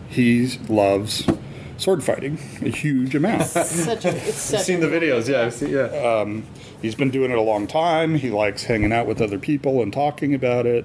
[0.09, 1.27] he loves
[1.77, 3.43] sword fighting a huge amount.
[3.45, 5.29] Such a, it's such I've seen the videos.
[5.29, 6.41] Yeah, I've seen, yeah.
[6.83, 8.15] He's been doing it a long time.
[8.15, 10.85] He likes hanging out with other people and talking about it.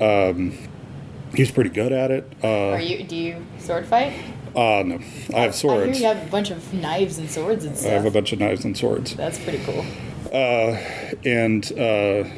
[0.00, 0.58] Um,
[1.34, 2.30] he's pretty good at it.
[2.42, 3.04] Uh, Are you?
[3.04, 4.12] Do you sword fight?
[4.56, 4.98] uh, no,
[5.34, 5.98] I have I swords.
[5.98, 8.40] hear you have a bunch of knives and swords and I have a bunch of
[8.40, 9.14] knives and swords.
[9.14, 9.84] That's pretty cool.
[10.32, 10.76] Uh,
[11.24, 12.28] and uh,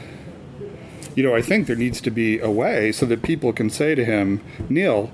[1.14, 3.94] you know, I think there needs to be a way so that people can say
[3.94, 5.10] to him, Neal,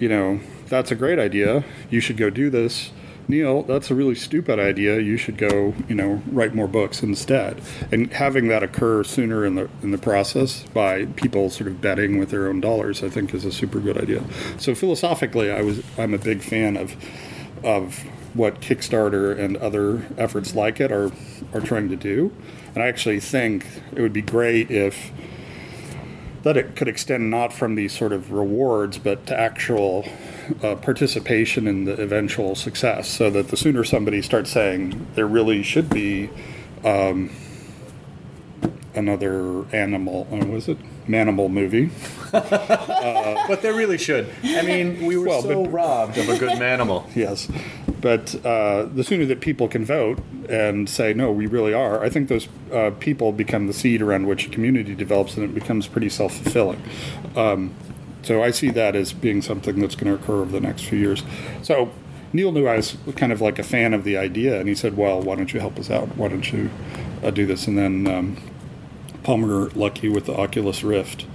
[0.00, 1.64] you know, that's a great idea.
[1.90, 2.90] You should go do this.
[3.30, 5.00] Neal, that's a really stupid idea.
[5.00, 7.60] You should go, you know, write more books instead.
[7.92, 12.18] And having that occur sooner in the in the process by people sort of betting
[12.18, 14.24] with their own dollars, I think, is a super good idea.
[14.56, 16.96] So philosophically, I was I'm a big fan of
[17.62, 17.98] of
[18.32, 21.12] what Kickstarter and other efforts like it are
[21.52, 22.32] are trying to do.
[22.74, 25.10] And I actually think it would be great if
[26.44, 30.08] that it could extend not from these sort of rewards, but to actual
[30.62, 33.08] uh, participation in the eventual success.
[33.08, 36.30] So that the sooner somebody starts saying there really should be
[36.84, 37.30] um,
[38.94, 40.78] another animal, uh, what is it?
[41.06, 41.90] Manimal movie.
[42.32, 44.28] but they really should.
[44.44, 47.04] I mean, we were Well, so but- robbed of a good manimal.
[47.16, 47.48] Yes,
[48.00, 52.08] but uh, the sooner that people can vote and say no, we really are, I
[52.10, 55.86] think those uh, people become the seed around which a community develops, and it becomes
[55.88, 56.82] pretty self fulfilling.
[57.36, 57.74] Um,
[58.22, 60.98] so I see that as being something that's going to occur over the next few
[60.98, 61.22] years.
[61.62, 61.90] So
[62.32, 64.96] Neal knew I was kind of like a fan of the idea, and he said,
[64.96, 66.16] "Well, why don't you help us out?
[66.16, 66.70] Why don't you
[67.22, 68.36] uh, do this?" And then um,
[69.22, 71.26] Palmer Luckey with the Oculus Rift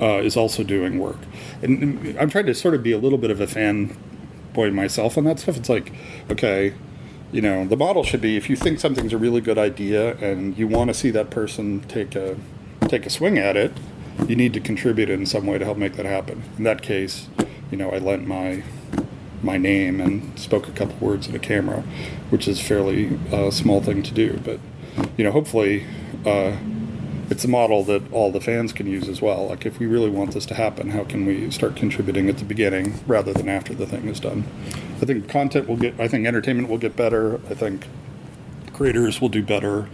[0.00, 1.18] uh, is also doing work.
[1.62, 5.24] And, I'm trying to sort of be a little bit of a fanboy myself on
[5.24, 5.56] that stuff.
[5.56, 5.92] It's like,
[6.30, 6.74] okay,
[7.32, 10.56] you know, the model should be if you think something's a really good idea and
[10.56, 12.36] you want to see that person take a
[12.88, 13.72] take a swing at it,
[14.26, 16.42] you need to contribute in some way to help make that happen.
[16.56, 17.28] In that case,
[17.70, 18.62] you know, I lent my
[19.42, 21.82] my name and spoke a couple words at a camera,
[22.30, 24.40] which is fairly uh, small thing to do.
[24.44, 24.58] But
[25.16, 25.86] you know, hopefully,
[26.26, 26.56] uh,
[27.30, 29.48] it's a model that all the fans can use as well.
[29.48, 32.44] Like, if we really want this to happen, how can we start contributing at the
[32.44, 34.44] beginning rather than after the thing is done?
[35.00, 35.98] I think content will get.
[36.00, 37.36] I think entertainment will get better.
[37.48, 37.86] I think
[38.72, 39.88] creators will do better.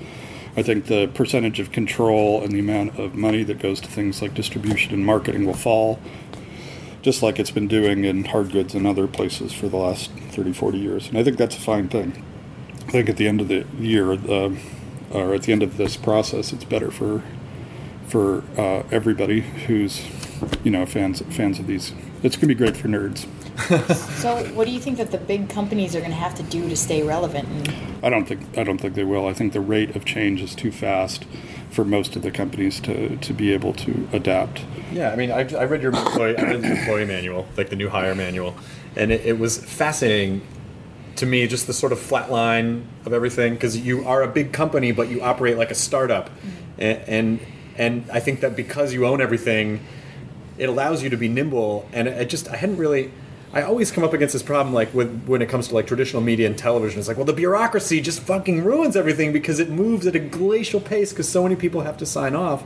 [0.57, 4.23] I think the percentage of control and the amount of money that goes to things
[4.23, 5.99] like distribution and marketing will fall,
[7.03, 10.53] just like it's been doing in hard goods and other places for the last 30,
[10.53, 11.09] 40 years.
[11.09, 12.25] And I think that's a fine thing.
[12.87, 14.55] I think at the end of the year, uh,
[15.11, 17.23] or at the end of this process, it's better for
[18.07, 20.07] for uh, everybody who's
[20.63, 21.93] you know fans fans of these.
[22.25, 23.27] It's gonna be great for nerds.
[24.25, 26.69] So, what do you think that the big companies are going to have to do
[26.69, 27.47] to stay relevant?
[27.47, 27.69] And
[28.03, 29.27] I don't think I don't think they will.
[29.27, 31.25] I think the rate of change is too fast
[31.71, 34.63] for most of the companies to, to be able to adapt.
[34.93, 37.77] Yeah, I mean, I, I read your employee, I read the employee manual, like the
[37.77, 38.55] new hire manual,
[38.97, 40.47] and it, it was fascinating
[41.17, 44.53] to me, just the sort of flat line of everything, because you are a big
[44.53, 46.81] company, but you operate like a startup, mm-hmm.
[46.81, 47.41] and, and
[47.77, 49.85] and I think that because you own everything,
[50.59, 51.89] it allows you to be nimble.
[51.93, 53.11] And I just I hadn't really.
[53.53, 56.21] I always come up against this problem, like with when it comes to like traditional
[56.21, 56.99] media and television.
[56.99, 60.81] It's like, well, the bureaucracy just fucking ruins everything because it moves at a glacial
[60.81, 62.65] pace because so many people have to sign off.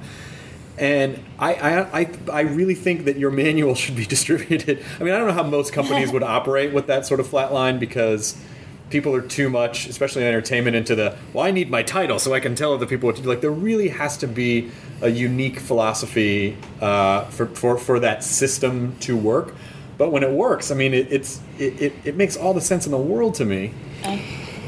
[0.78, 4.82] And I, I, I, I really think that your manual should be distributed.
[4.98, 7.52] I mean, I don't know how most companies would operate with that sort of flat
[7.52, 8.40] line because
[8.88, 12.32] people are too much, especially in entertainment, into the well, I need my title so
[12.32, 13.28] I can tell other people what to do.
[13.28, 18.96] Like, there really has to be a unique philosophy uh, for, for for that system
[19.00, 19.54] to work.
[19.96, 22.86] But when it works, I mean, it, it's it, it, it makes all the sense
[22.86, 23.72] in the world to me.
[24.04, 24.16] I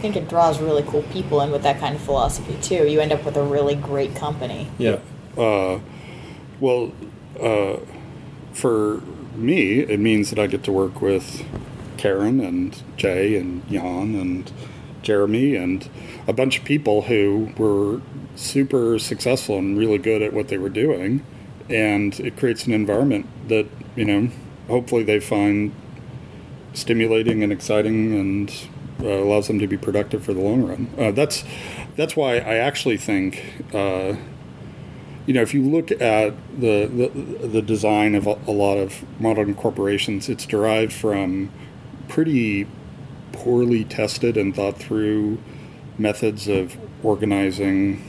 [0.00, 2.88] think it draws really cool people in with that kind of philosophy too.
[2.88, 4.68] You end up with a really great company.
[4.78, 4.98] Yeah.
[5.36, 5.80] Uh,
[6.58, 6.92] well,
[7.40, 7.76] uh,
[8.52, 9.02] for
[9.34, 11.44] me, it means that I get to work with
[11.96, 14.50] Karen and Jay and Jan and
[15.02, 15.88] Jeremy and
[16.26, 18.00] a bunch of people who were
[18.36, 21.24] super successful and really good at what they were doing.
[21.68, 23.66] And it creates an environment that,
[23.96, 24.30] you know,
[24.68, 25.74] hopefully they find
[26.72, 28.52] stimulating and exciting and
[29.00, 30.90] uh, allows them to be productive for the long run.
[30.98, 31.44] Uh, that's
[31.96, 34.14] that's why I actually think uh,
[35.30, 39.04] you know, if you look at the, the, the design of a, a lot of
[39.20, 41.52] modern corporations, it's derived from
[42.08, 42.66] pretty
[43.30, 45.38] poorly tested and thought through
[45.98, 48.04] methods of organizing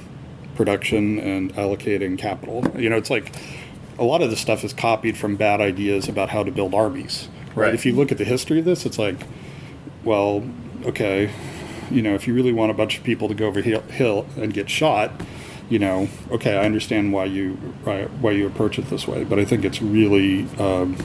[0.62, 2.64] production and allocating capital.
[2.80, 3.36] You know, it's like
[3.98, 7.30] a lot of this stuff is copied from bad ideas about how to build armies.
[7.56, 7.66] Right?
[7.66, 7.74] Right.
[7.74, 9.16] If you look at the history of this, it's like,
[10.04, 10.48] well,
[10.86, 11.32] okay,
[11.90, 14.28] you know, if you really want a bunch of people to go over hill, hill
[14.38, 15.10] and get shot,
[15.68, 19.40] you know, okay, I understand why you why, why you approach it this way, but
[19.40, 20.96] I think it's really um,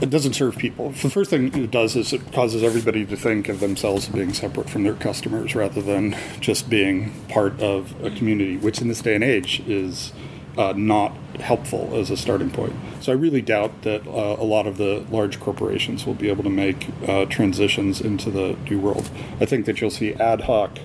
[0.00, 0.90] it doesn't serve people.
[0.90, 4.32] The first thing it does is it causes everybody to think of themselves as being
[4.32, 9.00] separate from their customers rather than just being part of a community, which in this
[9.00, 10.12] day and age is
[10.58, 12.74] uh, not helpful as a starting point.
[13.00, 16.44] So I really doubt that uh, a lot of the large corporations will be able
[16.44, 19.10] to make uh, transitions into the new world.
[19.40, 20.78] I think that you'll see ad hoc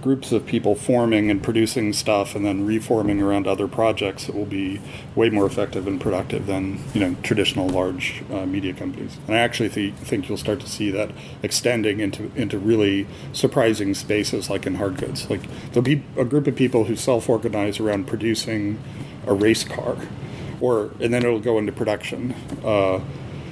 [0.00, 4.46] groups of people forming and producing stuff and then reforming around other projects that will
[4.46, 4.80] be
[5.16, 9.16] way more effective and productive than you know traditional large uh, media companies.
[9.26, 11.10] And I actually th- think you'll start to see that
[11.42, 15.28] extending into into really surprising spaces like in hard goods.
[15.28, 18.78] Like there'll be a group of people who self-organize around producing
[19.26, 19.96] a race car,
[20.60, 22.34] or and then it'll go into production.
[22.64, 23.00] Uh,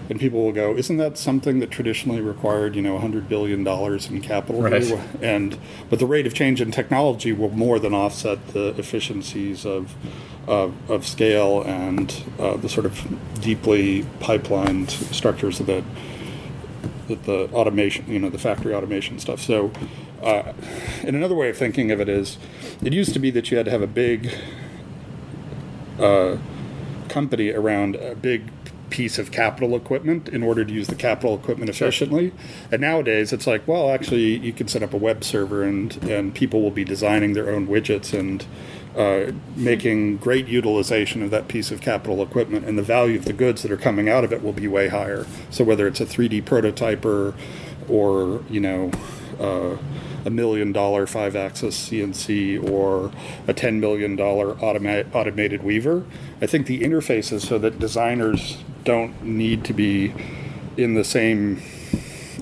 [0.09, 4.09] and people will go, isn't that something that traditionally required, you know, 100 billion dollars
[4.09, 4.63] in capital?
[4.63, 4.99] Right.
[5.21, 5.59] And
[5.91, 9.95] but the rate of change in technology will more than offset the efficiencies of
[10.47, 13.05] of, of scale and uh, the sort of
[13.41, 15.85] deeply pipelined structures of the
[17.09, 19.41] that the automation, you know, the factory automation stuff.
[19.41, 19.71] So,
[20.23, 20.53] uh,
[21.05, 22.37] and another way of thinking of it is,
[22.83, 24.33] it used to be that you had to have a big
[26.01, 26.37] uh,
[27.09, 28.51] company around a big
[28.97, 32.33] piece of capital equipment in order to use the capital equipment efficiently.
[32.73, 36.35] And nowadays, it's like, well, actually, you can set up a web server, and and
[36.35, 38.45] people will be designing their own widgets and.
[38.97, 43.33] Uh, making great utilization of that piece of capital equipment, and the value of the
[43.35, 45.27] goods that are coming out of it will be way higher.
[45.51, 47.35] So whether it's a 3D prototyper,
[47.91, 48.91] or you know,
[49.39, 49.77] uh,
[50.27, 53.13] a million dollar five axis CNC or
[53.47, 56.05] a $10 million automa- automated weaver.
[56.43, 60.13] I think the interface is so that designers don't need to be
[60.77, 61.63] in the same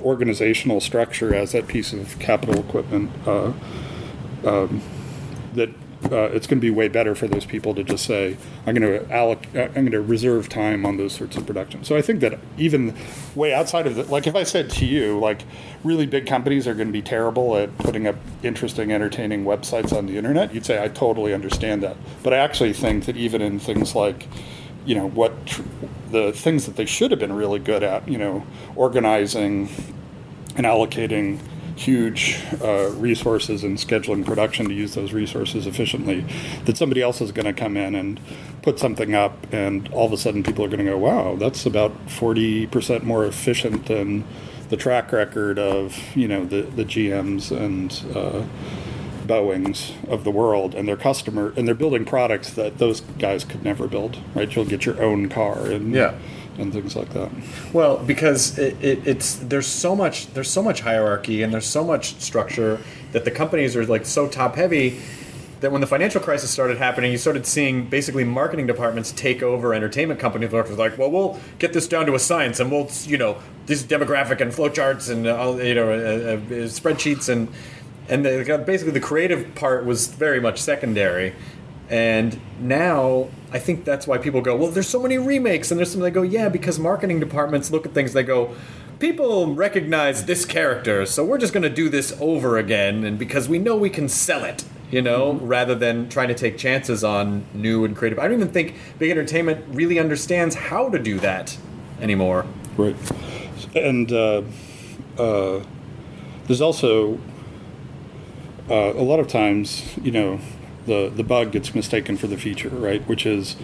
[0.00, 3.10] organizational structure as that piece of capital equipment.
[3.26, 3.52] Uh,
[4.44, 4.82] um,
[5.52, 5.70] that
[6.10, 8.36] uh, it's going to be way better for those people to just say,
[8.66, 11.88] "I'm going to alloc- uh, I'm going to reserve time on those sorts of productions."
[11.88, 12.94] So I think that even
[13.34, 15.42] way outside of the, like, if I said to you, like,
[15.82, 20.06] really big companies are going to be terrible at putting up interesting, entertaining websites on
[20.06, 23.58] the internet, you'd say, "I totally understand that." But I actually think that even in
[23.58, 24.26] things like
[24.84, 25.62] you know what tr-
[26.10, 29.68] the things that they should have been really good at you know organizing
[30.56, 31.40] and allocating
[31.76, 36.24] huge uh, resources and scheduling production to use those resources efficiently
[36.66, 38.20] that somebody else is going to come in and
[38.62, 41.66] put something up and all of a sudden people are going to go wow that's
[41.66, 44.24] about 40% more efficient than
[44.68, 48.44] the track record of you know the, the gms and uh,
[49.26, 53.64] Boeing's of the world and their customer and they're building products that those guys could
[53.64, 56.14] never build right you'll get your own car and Yeah.
[56.58, 57.30] And things like that
[57.72, 61.84] Well, because it, it, it's there's so much there's so much hierarchy and there's so
[61.84, 62.80] much structure
[63.12, 65.00] that the companies are like so top heavy
[65.64, 69.72] that when the financial crisis started happening, you started seeing basically marketing departments take over
[69.72, 70.52] entertainment companies.
[70.52, 74.42] Like, well, we'll get this down to a science, and we'll you know these demographic
[74.42, 77.48] and flowcharts and uh, you know uh, uh, uh, spreadsheets and
[78.08, 81.34] and the, basically the creative part was very much secondary.
[81.88, 85.92] And now I think that's why people go, well, there's so many remakes, and there's
[85.92, 88.52] some they go, yeah, because marketing departments look at things, they go,
[88.98, 93.48] people recognize this character, so we're just going to do this over again, and because
[93.48, 97.46] we know we can sell it, you know, rather than trying to take chances on
[97.54, 98.18] new and creative.
[98.18, 101.56] I don't even think big entertainment really understands how to do that
[102.00, 102.46] anymore.
[102.76, 102.96] Right.
[103.76, 104.42] And uh,
[105.16, 105.62] uh,
[106.48, 107.20] there's also
[108.68, 110.40] uh, a lot of times, you know,
[110.86, 113.06] the, the bug gets mistaken for the feature, right?
[113.08, 113.56] Which is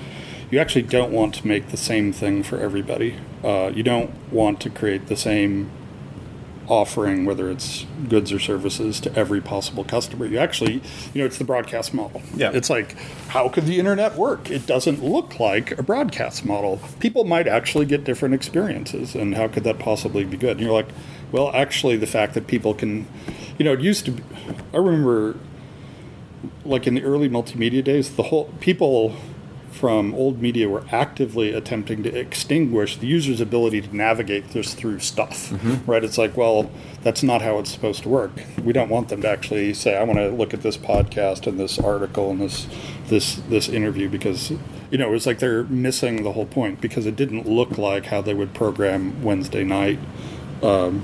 [0.51, 3.17] you actually don't want to make the same thing for everybody.
[3.45, 5.71] Uh, you don't want to create the same
[6.71, 10.25] offering, whether it's goods or services, to every possible customer.
[10.25, 10.75] You actually,
[11.13, 12.23] you know, it's the broadcast model.
[12.35, 12.53] Yeah.
[12.55, 12.97] It's like,
[13.29, 14.51] how could the internet work?
[14.51, 16.81] It doesn't look like a broadcast model.
[17.01, 20.53] People might actually get different experiences, and how could that possibly be good?
[20.53, 20.89] And you're like,
[21.33, 23.07] well, actually, the fact that people can,
[23.59, 24.23] you know, it used to be,
[24.73, 25.37] I remember,
[26.65, 29.15] like in the early multimedia days, the whole, people
[29.73, 34.99] from old media were actively attempting to extinguish the user's ability to navigate this through
[34.99, 35.53] stuff.
[35.89, 36.05] Right?
[36.05, 36.71] It's like, well,
[37.03, 38.33] that's not how it's supposed to work.
[38.63, 41.59] We don't want them to actually say, I want to look at this podcast and
[41.59, 42.67] this article and this
[43.07, 44.51] this this interview because
[44.91, 48.07] you know, it was like they're missing the whole point because it didn't look like
[48.07, 49.99] how they would program Wednesday night
[50.63, 51.03] um,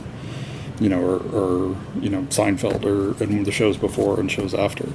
[0.80, 4.88] you know, or, or you know Seinfeld, or and the shows before and shows after.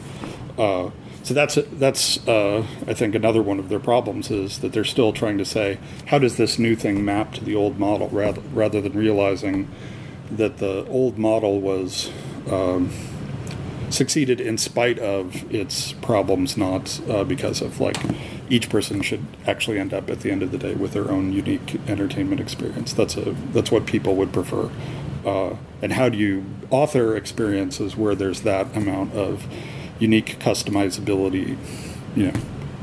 [0.61, 0.91] Uh,
[1.23, 5.11] so that's that's uh, I think another one of their problems is that they're still
[5.11, 8.79] trying to say how does this new thing map to the old model rather rather
[8.79, 9.67] than realizing
[10.29, 12.11] that the old model was
[12.49, 12.91] um,
[13.89, 17.97] succeeded in spite of its problems, not uh, because of like
[18.47, 21.33] each person should actually end up at the end of the day with their own
[21.33, 22.93] unique entertainment experience.
[22.93, 24.69] That's a that's what people would prefer.
[25.25, 29.47] Uh, and how do you author experiences where there's that amount of
[30.01, 31.57] unique customizability,
[32.15, 32.39] you know,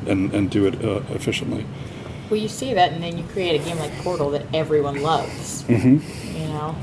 [0.06, 1.66] and and do it uh, efficiently.
[2.30, 5.64] Well, you see that, and then you create a game like Portal that everyone loves.
[5.64, 6.36] Mm-hmm.
[6.38, 6.76] You know.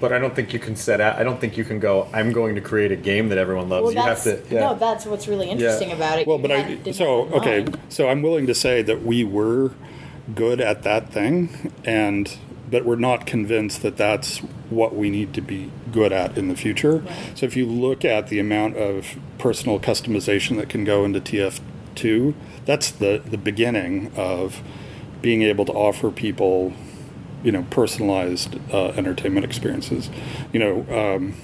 [0.00, 1.16] But I don't think you can set out.
[1.16, 2.08] I don't think you can go.
[2.12, 3.84] I'm going to create a game that everyone loves.
[3.84, 4.42] Well, you have to.
[4.50, 4.60] Yeah.
[4.60, 4.74] no.
[4.74, 6.26] That's what's really interesting about it.
[6.26, 9.72] Well, You but I so okay, so I'm willing to say that we were
[10.34, 12.36] good at that thing, and
[12.70, 14.40] but we're not convinced that that's
[14.74, 17.02] what we need to be good at in the future.
[17.34, 22.34] So if you look at the amount of personal customization that can go into TF2,
[22.64, 24.62] that's the the beginning of
[25.20, 26.72] being able to offer people,
[27.44, 30.10] you know, personalized uh, entertainment experiences.
[30.52, 31.14] You know.
[31.14, 31.34] Um,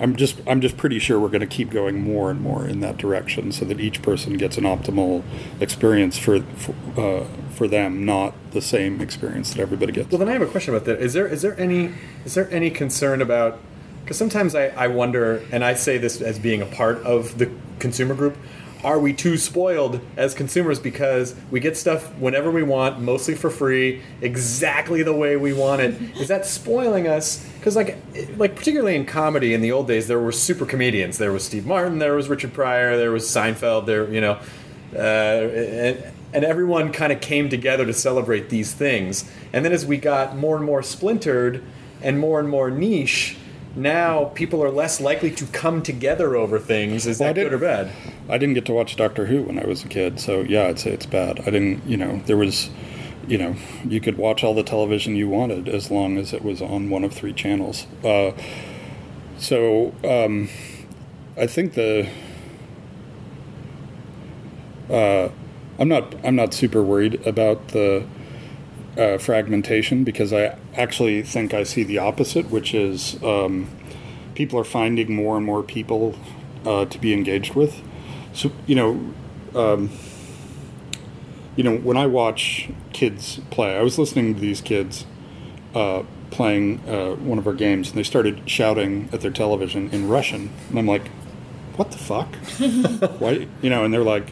[0.00, 2.80] I'm just I'm just pretty sure we're going to keep going more and more in
[2.80, 5.22] that direction, so that each person gets an optimal
[5.60, 10.10] experience for for, uh, for them, not the same experience that everybody gets.
[10.10, 11.00] Well, then I have a question about that.
[11.00, 11.92] Is there is there any
[12.24, 13.58] is there any concern about?
[14.02, 17.50] Because sometimes I, I wonder, and I say this as being a part of the
[17.78, 18.36] consumer group.
[18.84, 23.48] Are we too spoiled as consumers because we get stuff whenever we want, mostly for
[23.48, 26.18] free, exactly the way we want it?
[26.18, 27.48] Is that spoiling us?
[27.56, 27.96] Because like
[28.36, 31.16] like particularly in comedy in the old days, there were super comedians.
[31.16, 33.86] There was Steve Martin, there was Richard Pryor, there was Seinfeld.
[33.86, 34.38] There you know,
[34.94, 39.30] uh, and, and everyone kind of came together to celebrate these things.
[39.52, 41.62] And then as we got more and more splintered
[42.02, 43.36] and more and more niche,
[43.76, 47.06] now people are less likely to come together over things.
[47.06, 47.90] Is Well, that good or bad?
[48.28, 50.78] I didn't get to watch Doctor Who when I was a kid, so yeah, I'd
[50.78, 51.40] say it's bad.
[51.40, 52.68] I didn't, you know, there was,
[53.28, 53.54] you know,
[53.88, 57.04] you could watch all the television you wanted as long as it was on one
[57.04, 57.86] of three channels.
[58.04, 58.32] Uh,
[59.38, 60.48] so um,
[61.36, 62.08] I think the
[64.90, 65.28] uh,
[65.78, 68.06] I'm not I'm not super worried about the
[68.96, 73.68] uh, fragmentation because I actually think I see the opposite, which is um,
[74.34, 76.16] people are finding more and more people
[76.64, 77.82] uh, to be engaged with.
[78.32, 79.14] So you know,
[79.54, 79.90] um,
[81.56, 85.06] you know, when I watch kids play, I was listening to these kids
[85.74, 90.08] uh, playing uh, one of our games, and they started shouting at their television in
[90.08, 91.08] Russian, and I'm like,
[91.76, 92.34] "What the fuck?
[93.20, 94.28] Why?" You know, and they're like.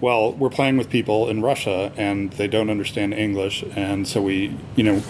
[0.00, 4.56] Well, we're playing with people in Russia and they don't understand English, and so we,
[4.76, 5.02] you know,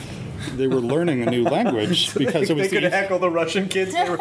[0.55, 3.31] they were learning a new language because they, it was they could the, heckle the
[3.31, 3.93] Russian kids.
[3.95, 4.19] They were-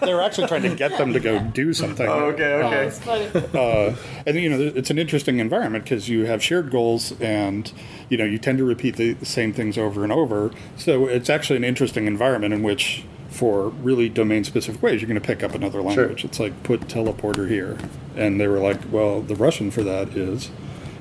[0.00, 2.06] they were actually trying to get them to go do something.
[2.06, 2.86] oh, okay, okay.
[2.86, 3.26] It's funny.
[3.54, 3.94] Uh,
[4.26, 7.70] and you know, it's an interesting environment because you have shared goals, and
[8.08, 10.52] you know, you tend to repeat the, the same things over and over.
[10.76, 13.04] So it's actually an interesting environment in which,
[13.36, 16.24] for really domain-specific ways, you're going to pick up another language.
[16.24, 17.78] It's like put teleporter here,
[18.16, 20.50] and they were like, "Well, the Russian for that is,"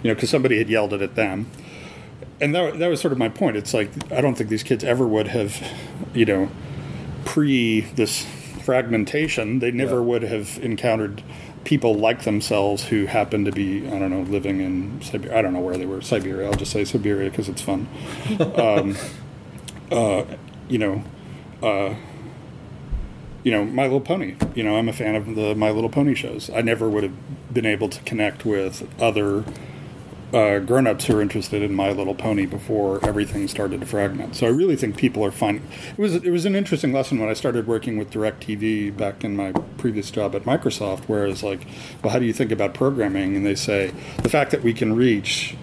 [0.03, 1.49] you know, because somebody had yelled it at them.
[2.41, 3.55] And that, that was sort of my point.
[3.55, 5.61] It's like I don't think these kids ever would have,
[6.13, 6.49] you know,
[7.23, 8.25] pre this
[8.65, 11.21] fragmentation, they never would have encountered
[11.63, 15.37] people like themselves who happen to be, I don't know, living in Siberia.
[15.37, 16.47] I don't know where they were, Siberia.
[16.47, 17.87] I'll just say Siberia because it's fun.
[18.55, 18.97] um,
[19.91, 20.25] uh,
[20.67, 21.03] you know,
[21.61, 21.95] uh,
[23.45, 24.35] you know, My Little Pony.
[24.55, 26.49] You know, I'm a fan of the My Little Pony shows.
[26.49, 29.45] I never would have been able to connect with other
[30.33, 34.35] uh, grown-ups who are interested in My Little Pony before everything started to fragment.
[34.35, 37.29] So I really think people are finding it was it was an interesting lesson when
[37.29, 41.67] I started working with DirecTV back in my previous job at Microsoft, where it's like,
[42.03, 43.35] well, how do you think about programming?
[43.35, 43.93] And they say
[44.23, 45.55] the fact that we can reach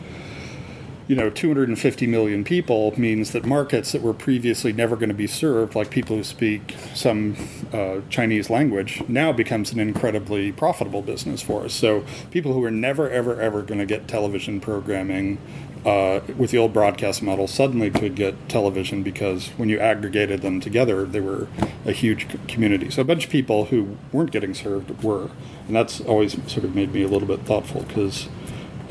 [1.08, 5.26] you know 250 million people means that markets that were previously never going to be
[5.26, 7.36] served like people who speak some
[7.72, 11.74] uh, chinese language now becomes an incredibly profitable business for us.
[11.74, 15.38] So people who are never ever ever going to get television programming
[15.84, 20.60] uh, with the old broadcast model suddenly could get television because when you aggregated them
[20.60, 21.48] together they were
[21.84, 22.90] a huge community.
[22.90, 25.30] So a bunch of people who weren't getting served were.
[25.66, 28.28] And that's always sort of made me a little bit thoughtful because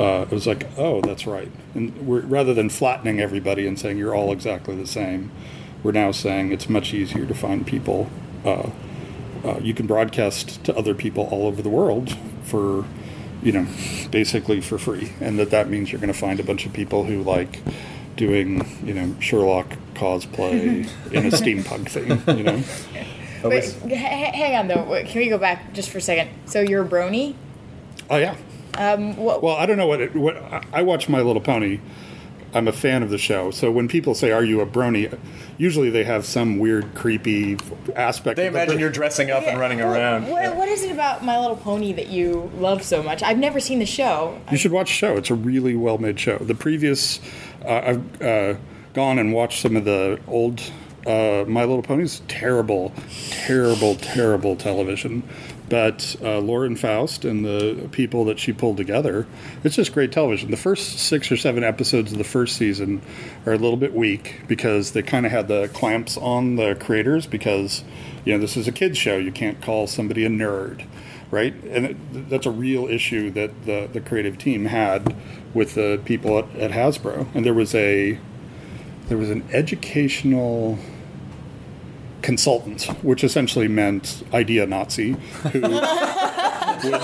[0.02, 1.52] uh, it was like, oh, that's right.
[1.76, 5.32] And we're, rather than flattening everybody and saying you're all exactly the same,
[5.84, 8.10] we're now saying it's much easier to find people.
[8.44, 8.72] Uh,
[9.46, 12.86] uh, you can broadcast to other people all over the world for,
[13.44, 13.68] you know,
[14.10, 17.04] basically for free, and that that means you're going to find a bunch of people
[17.04, 17.60] who like
[18.16, 22.64] doing, you know, Sherlock cosplay in a steampunk thing, you know.
[23.44, 25.04] Wait, h- hang on though.
[25.06, 26.30] Can we go back just for a second?
[26.46, 27.36] So you're a brony.
[28.10, 28.36] Oh yeah.
[28.78, 29.44] Um, what?
[29.44, 31.80] Well, I don't know what it, what I- I watch My Little Pony.
[32.54, 33.50] I'm a fan of the show.
[33.52, 35.18] So when people say, "Are you a brony?"
[35.58, 37.58] Usually they have some weird, creepy
[37.96, 38.36] aspect.
[38.36, 40.28] They of the imagine br- you're dressing up and running What- around.
[40.28, 43.24] What, what is it about My Little Pony that you love so much?
[43.24, 44.38] I've never seen the show.
[44.52, 45.16] You should watch the show.
[45.16, 46.38] It's a really well made show.
[46.40, 47.22] The previous,
[47.66, 48.54] uh, I've uh,
[48.94, 50.62] gone and watched some of the old
[51.08, 52.22] uh, My Little Ponies.
[52.28, 52.92] Terrible,
[53.30, 55.24] terrible, terrible television.
[55.72, 59.26] But uh, Lauren Faust and the people that she pulled together,
[59.64, 60.52] it's just great television.
[60.52, 63.02] The first six or seven episodes of the first season
[63.46, 67.26] are a little bit weak because they kind of had the clamps on the creators
[67.26, 67.86] because,
[68.26, 69.16] you know, this is a kids show.
[69.16, 70.86] You can't call somebody a nerd
[71.32, 71.54] right?
[71.64, 75.16] And it, that's a real issue that the, the creative team had
[75.54, 77.34] with the people at, at Hasbro.
[77.34, 78.20] And there was a
[79.08, 80.78] there was an educational
[82.22, 85.12] consultant, which essentially meant idea Nazi,
[85.52, 85.62] who
[86.84, 87.02] would,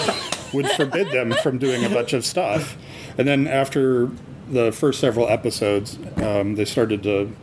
[0.53, 2.77] would forbid them from doing a bunch of stuff.
[3.17, 4.11] And then after
[4.49, 7.35] the first several episodes, um, they started to,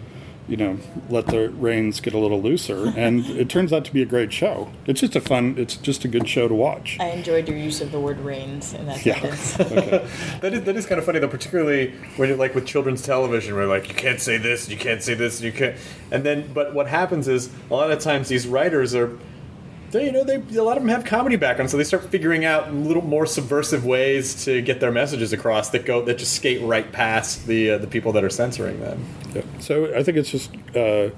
[0.46, 0.78] you know,
[1.08, 4.32] let the reins get a little looser, and it turns out to be a great
[4.32, 4.70] show.
[4.86, 5.54] It's just a fun.
[5.56, 6.98] It's just a good show to watch.
[7.00, 9.18] I enjoyed your use of the word reins in that Yeah.
[9.34, 9.56] sentence.
[10.40, 13.54] That is that is kind of funny though, particularly when you're like with children's television,
[13.54, 15.76] where like you can't say this, you can't say this, you can't,
[16.10, 19.16] and then but what happens is a lot of times these writers are.
[19.94, 22.44] They, you know, they a lot of them have comedy backgrounds, so they start figuring
[22.44, 26.60] out little more subversive ways to get their messages across that go that just skate
[26.62, 29.06] right past the uh, the people that are censoring them.
[29.32, 29.42] Yeah.
[29.60, 31.10] So I think it's just uh,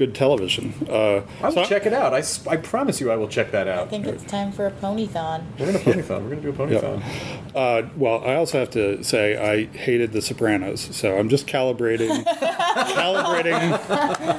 [0.00, 0.72] good television.
[0.88, 2.14] Uh, I will so- check it out.
[2.14, 3.86] I promise you, I will check that out.
[3.86, 5.44] I think it's time for a ponython.
[5.58, 6.22] We're gonna ponython.
[6.22, 7.02] We're gonna do a ponython.
[7.54, 12.24] Uh, well, I also have to say I hated The Sopranos, so I'm just calibrating.
[12.24, 13.78] calibrating.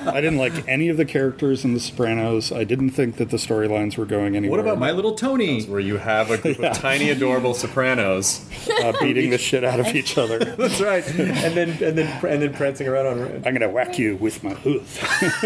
[0.08, 2.52] I didn't like any of the characters in The Sopranos.
[2.52, 4.58] I didn't think that the storylines were going anywhere.
[4.58, 5.64] What about My Little Tony?
[5.66, 8.44] Where you have a group of tiny, adorable Sopranos.
[8.82, 10.40] uh, beating the shit out of each other?
[10.58, 11.06] That's right.
[11.08, 13.22] And then and then and then prancing around on.
[13.46, 14.98] I'm gonna whack you with my hoof.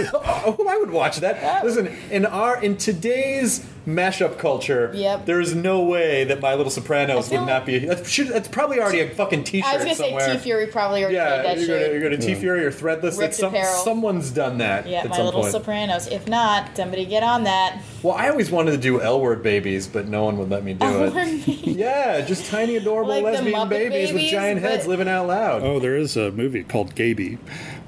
[0.48, 1.64] Oh, I would watch that.
[1.66, 5.26] Listen, in our in today's mashup culture, Yep.
[5.26, 7.80] there is no way that My Little Sopranos would not be.
[7.80, 10.22] That's, should, that's probably already a fucking T-shirt I was gonna somewhere.
[10.28, 11.82] say T Fury probably already yeah, made that you're shit.
[11.88, 13.18] gonna, you're gonna T Fury or Threadless.
[13.20, 13.74] Ripped It's some, apparel.
[13.84, 14.88] someone's done that.
[14.88, 15.52] yeah, at My some Little point.
[15.52, 16.08] Sopranos.
[16.08, 17.82] If not, somebody get on that.
[18.04, 20.74] Well, I always wanted to do L word babies, but no one would let me
[20.76, 21.16] do it.
[21.16, 25.28] L-word Yeah, just tiny, adorable Like lesbian Muppet babies, with babies, giant heads living out
[25.28, 25.64] loud.
[25.64, 27.38] Oh, there is a movie called Gaby,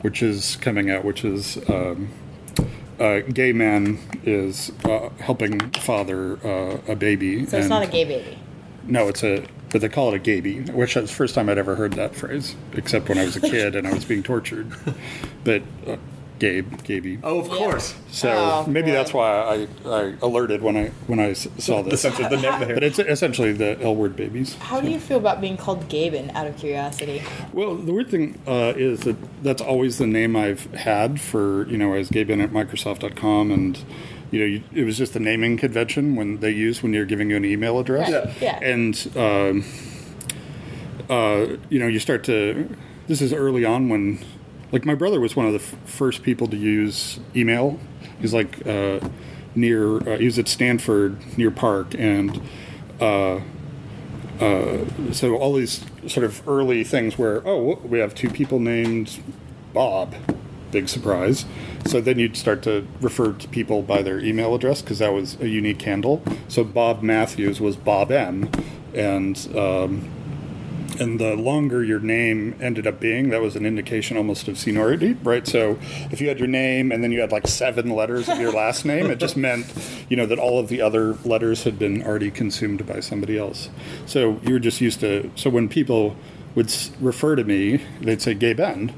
[0.01, 2.09] which is coming out, which is um,
[2.99, 7.45] a gay man is uh, helping father uh, a baby.
[7.45, 8.37] So it's not a gay baby.
[8.83, 11.57] No, it's a, but they call it a gaby, which is the first time I'd
[11.57, 14.71] ever heard that phrase, except when I was a kid and I was being tortured.
[15.43, 15.97] But uh,
[16.39, 17.19] Gabe, Gaby.
[17.23, 17.95] Oh, of course.
[18.11, 18.93] So Oh, maybe boy.
[18.93, 21.93] that's why I, I alerted when I when I s- saw this.
[22.05, 24.55] Essentially, the name But it's essentially the L word babies.
[24.55, 26.33] How do you feel about being called Gaben?
[26.35, 27.23] Out of curiosity.
[27.53, 31.77] Well, the weird thing uh, is that that's always the name I've had for, you
[31.77, 33.51] know, as Gaben at Microsoft.com.
[33.51, 33.79] And,
[34.31, 37.29] you know, you, it was just the naming convention when they use when you're giving
[37.29, 38.11] you an email address.
[38.11, 38.59] Right, yeah.
[38.61, 39.65] And, um,
[41.09, 42.69] uh, you know, you start to,
[43.07, 44.19] this is early on when,
[44.71, 47.79] like, my brother was one of the f- first people to use email.
[48.19, 48.99] He's like uh,
[49.55, 51.95] near, uh, he was at Stanford near PARC.
[51.97, 52.41] And,
[52.99, 53.41] uh,
[55.11, 59.19] so all these sort of early things where oh we have two people named
[59.73, 60.13] Bob,
[60.71, 61.45] big surprise.
[61.85, 65.39] So then you'd start to refer to people by their email address because that was
[65.41, 66.21] a unique handle.
[66.47, 68.49] So Bob Matthews was Bob M,
[68.93, 70.09] and um,
[70.99, 75.13] and the longer your name ended up being, that was an indication almost of seniority,
[75.23, 75.47] right?
[75.47, 75.77] So
[76.11, 78.85] if you had your name and then you had like seven letters of your last
[78.85, 79.65] name, it just meant,
[80.09, 83.69] you know, that all of the other letters had been already consumed by somebody else.
[84.05, 85.31] So you were just used to.
[85.35, 86.15] So when people
[86.55, 88.93] would refer to me, they'd say Gabe End,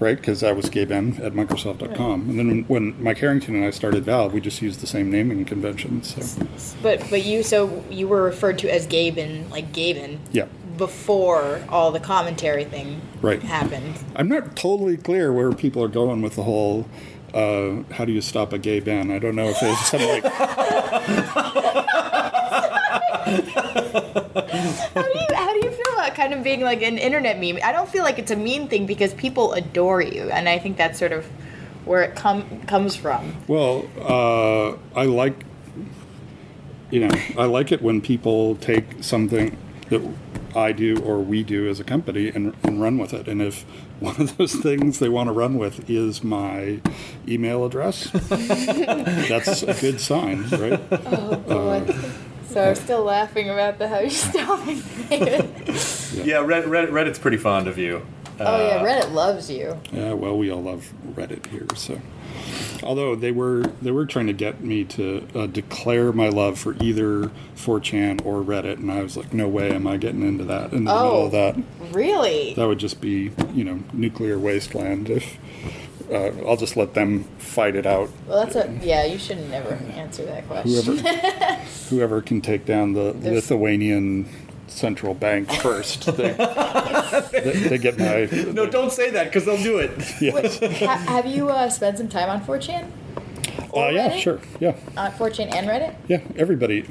[0.00, 0.16] right?
[0.16, 2.30] Because I was Gabe End at Microsoft.com.
[2.30, 5.44] And then when Mike Harrington and I started Valve, we just used the same naming
[5.44, 6.02] convention.
[6.02, 6.46] So
[6.82, 10.46] But but you so you were referred to as Gaben, like Gaben, yeah.
[10.76, 13.42] Before all the commentary thing Right.
[13.42, 13.94] happened.
[14.16, 16.86] I'm not totally clear where people are going with the whole.
[17.32, 19.10] Uh, how do you stop a gay ban?
[19.10, 20.24] I don't know if there's some like.
[23.24, 27.38] How do you how do you feel about about kind of being like an internet
[27.40, 27.58] meme.
[27.64, 30.76] I don't feel like it's a mean thing because people adore you, and I think
[30.76, 31.24] that's sort of
[31.84, 33.34] where it com- comes from.
[33.46, 35.44] Well, uh, I like,
[36.90, 39.56] you know, I like it when people take something
[39.90, 40.00] that
[40.56, 43.26] I do or we do as a company and, and run with it.
[43.28, 43.62] And if
[44.00, 46.80] one of those things they want to run with is my
[47.26, 50.80] email address, that's a good sign, right?
[50.90, 51.84] Oh boy.
[51.88, 52.10] Uh,
[52.48, 54.76] so I'm still laughing about the how you stopping.
[55.08, 58.06] Yeah, Reddit, Reddit, Reddit's pretty fond of you.
[58.38, 59.78] oh yeah, uh, Reddit loves you.
[59.92, 62.00] Yeah, well, we all love Reddit here, so.
[62.82, 66.74] Although they were they were trying to get me to uh, declare my love for
[66.82, 70.72] either 4chan or Reddit, and I was like, no way am I getting into that
[70.72, 71.26] in the middle Oh.
[71.26, 71.56] of that.
[71.92, 72.54] Really?
[72.54, 75.08] That would just be you know nuclear wasteland.
[75.08, 75.38] If
[76.10, 78.10] uh, I'll just let them fight it out.
[78.26, 79.04] Well, that's a yeah.
[79.06, 80.98] You should never answer that question.
[80.98, 81.54] Whoever
[81.88, 84.28] whoever can take down the There's- Lithuanian
[84.66, 89.78] central bank first, they, they, they get my No, don't say that because they'll do
[89.78, 89.90] it.
[90.20, 90.58] yes.
[90.80, 92.90] ha- have you uh, spent some time on 4chan?
[93.76, 94.20] Uh, yeah, Reddit?
[94.20, 94.76] sure, yeah.
[94.96, 95.94] On 4chan and Reddit?
[96.08, 96.86] Yeah, everybody.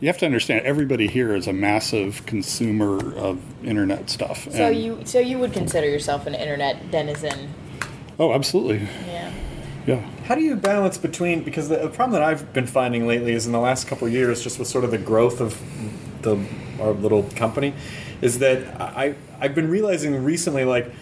[0.00, 4.48] You have to understand, everybody here is a massive consumer of internet stuff.
[4.50, 7.52] So and- you so you would consider yourself an internet denizen?
[8.18, 8.86] Oh, absolutely.
[9.06, 9.32] Yeah.
[9.86, 9.96] Yeah.
[10.24, 13.52] How do you balance between because the problem that I've been finding lately is in
[13.52, 15.60] the last couple of years, just with sort of the growth of
[16.22, 16.36] the
[16.80, 17.74] our little company,
[18.20, 20.92] is that I I've been realizing recently like.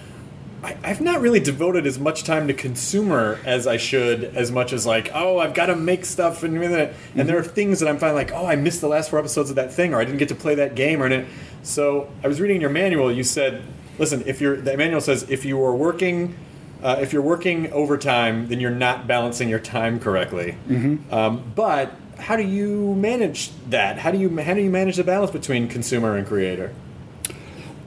[0.61, 4.73] I, I've not really devoted as much time to consumer as I should, as much
[4.73, 7.97] as like, oh, I've got to make stuff and and there are things that I'm
[7.97, 10.19] finding like, oh, I missed the last four episodes of that thing, or I didn't
[10.19, 11.29] get to play that game, or I didn't.
[11.63, 13.13] So I was reading your manual.
[13.13, 13.63] You said,
[14.01, 16.35] listen, if you're the manual says if you are working
[16.83, 20.57] uh, if you're working overtime, then you're not balancing your time correctly.
[20.69, 21.13] Mm-hmm.
[21.13, 23.99] Um, but how do you manage that?
[23.99, 26.75] How do you how do you manage the balance between consumer and creator?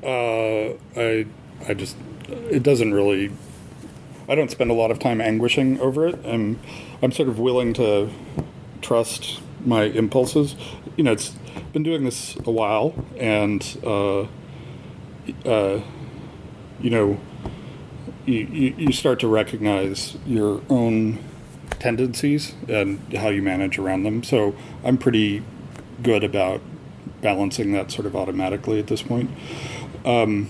[0.04, 1.28] Uh, I,
[1.68, 1.96] I just,
[2.28, 3.32] it doesn't really,
[4.28, 6.20] I don't spend a lot of time anguishing over it.
[6.26, 6.60] I'm,
[7.04, 8.10] I'm sort of willing to
[8.82, 10.56] trust my impulses.
[10.98, 11.36] You know, it's
[11.72, 14.22] been doing this a while, and, uh,
[15.46, 15.82] uh,
[16.82, 17.20] you know,
[18.26, 21.20] you, you, you start to recognize your own
[21.82, 24.24] tendencies and how you manage around them.
[24.24, 25.44] So I'm pretty
[26.04, 26.62] good about
[27.22, 29.32] balancing that sort of automatically at this point.
[30.06, 30.50] Um,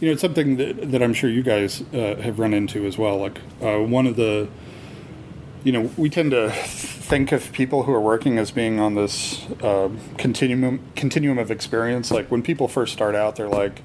[0.00, 2.96] you know, it's something that, that I'm sure you guys uh, have run into as
[2.96, 3.18] well.
[3.18, 4.48] Like uh, one of the,
[5.64, 9.44] you know, we tend to think of people who are working as being on this
[9.62, 12.10] uh, continuum continuum of experience.
[12.10, 13.82] Like when people first start out, they're like,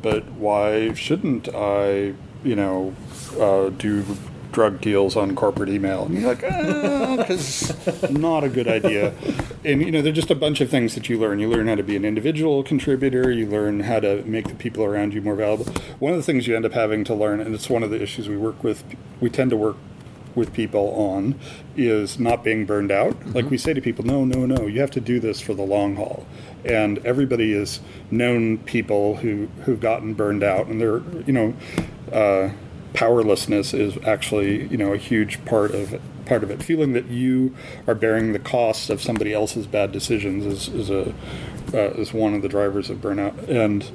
[0.00, 2.94] "But why shouldn't I, you know,
[3.38, 4.04] uh, do
[4.58, 6.40] drug deals on corporate email?" And you're like,
[7.18, 7.72] "Because
[8.10, 9.14] not a good idea."
[9.64, 11.38] And you know, they're just a bunch of things that you learn.
[11.38, 13.30] You learn how to be an individual contributor.
[13.30, 15.72] You learn how to make the people around you more valuable.
[16.00, 18.02] One of the things you end up having to learn, and it's one of the
[18.02, 18.82] issues we work with,
[19.20, 19.76] we tend to work
[20.34, 21.38] with people on
[21.76, 23.14] is not being burned out.
[23.34, 25.62] Like we say to people, no, no, no, you have to do this for the
[25.62, 26.26] long haul.
[26.64, 27.80] And everybody has
[28.10, 31.54] known people who who've gotten burned out, and they're you know,
[32.12, 32.50] uh,
[32.94, 36.62] powerlessness is actually you know a huge part of it, part of it.
[36.62, 37.54] Feeling that you
[37.86, 41.14] are bearing the costs of somebody else's bad decisions is is a
[41.74, 43.90] uh, is one of the drivers of burnout, and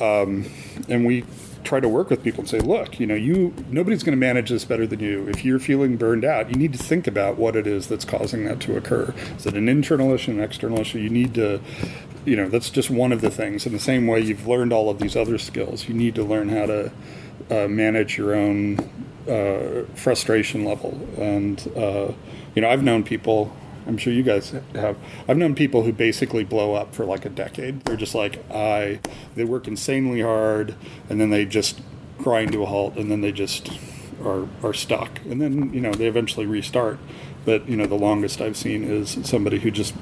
[0.00, 0.50] um,
[0.88, 1.24] and we
[1.64, 4.50] try to work with people and say, look, you know, you nobody's going to manage
[4.50, 5.26] this better than you.
[5.28, 8.44] If you're feeling burned out, you need to think about what it is that's causing
[8.44, 9.14] that to occur.
[9.36, 10.98] Is it an internal issue, an external issue?
[10.98, 11.60] You need to,
[12.24, 13.66] you know, that's just one of the things.
[13.66, 16.50] In the same way you've learned all of these other skills, you need to learn
[16.50, 16.92] how to
[17.50, 18.78] uh, manage your own
[19.28, 20.98] uh, frustration level.
[21.18, 22.12] And uh,
[22.54, 23.54] you know, I've known people.
[23.86, 24.96] I'm sure you guys have.
[25.28, 27.82] I've known people who basically blow up for like a decade.
[27.82, 29.00] They're just like I.
[29.34, 30.74] They work insanely hard,
[31.08, 31.80] and then they just
[32.18, 33.70] grind to a halt, and then they just
[34.24, 36.98] are are stuck, and then you know they eventually restart.
[37.44, 39.94] But you know, the longest I've seen is somebody who just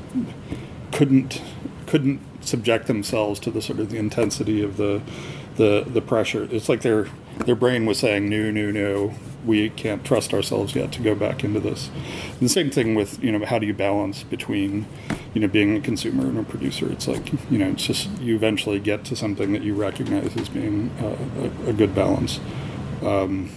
[0.92, 1.42] couldn't
[1.86, 5.02] couldn't subject themselves to the sort of the intensity of the
[5.56, 6.48] the the pressure.
[6.50, 7.08] It's like their
[7.46, 9.14] their brain was saying, "No, no, no,
[9.44, 11.90] we can't trust ourselves yet to go back into this."
[12.32, 14.86] And the same thing with you know how do you balance between
[15.34, 16.90] you know being a consumer and a producer?
[16.90, 20.48] It's like you know it's just you eventually get to something that you recognize as
[20.48, 22.40] being uh, a, a good balance.
[23.02, 23.50] Um,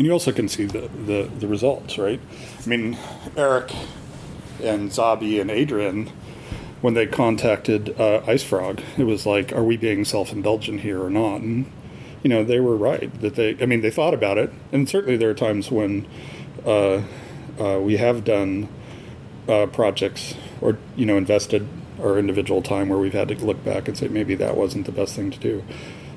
[0.00, 2.18] and you also can see the, the, the results, right?
[2.64, 2.96] I mean,
[3.36, 3.70] Eric
[4.62, 6.10] and Zabi and Adrian,
[6.80, 11.10] when they contacted uh, IceFrog, it was like, are we being self indulgent here or
[11.10, 11.42] not?
[11.42, 11.70] And,
[12.22, 13.12] you know, they were right.
[13.20, 14.52] That they, I mean, they thought about it.
[14.72, 16.06] And certainly there are times when
[16.66, 17.02] uh,
[17.58, 18.68] uh, we have done
[19.48, 21.66] uh, projects or, you know, invested
[22.02, 24.92] our individual time where we've had to look back and say maybe that wasn't the
[24.92, 25.64] best thing to do.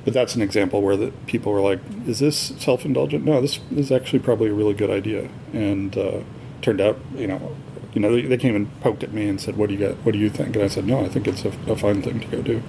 [0.06, 3.24] But that's an example where the people were like, "Is this self-indulgent?
[3.24, 6.20] No, this is actually probably a really good idea." And uh,
[6.62, 7.56] turned out, you know,
[7.94, 9.96] you know, they, they came and poked at me and said, "What do you got?
[10.06, 12.20] What do you think?" And I said, "No, I think it's a, a fine thing
[12.20, 12.62] to go do."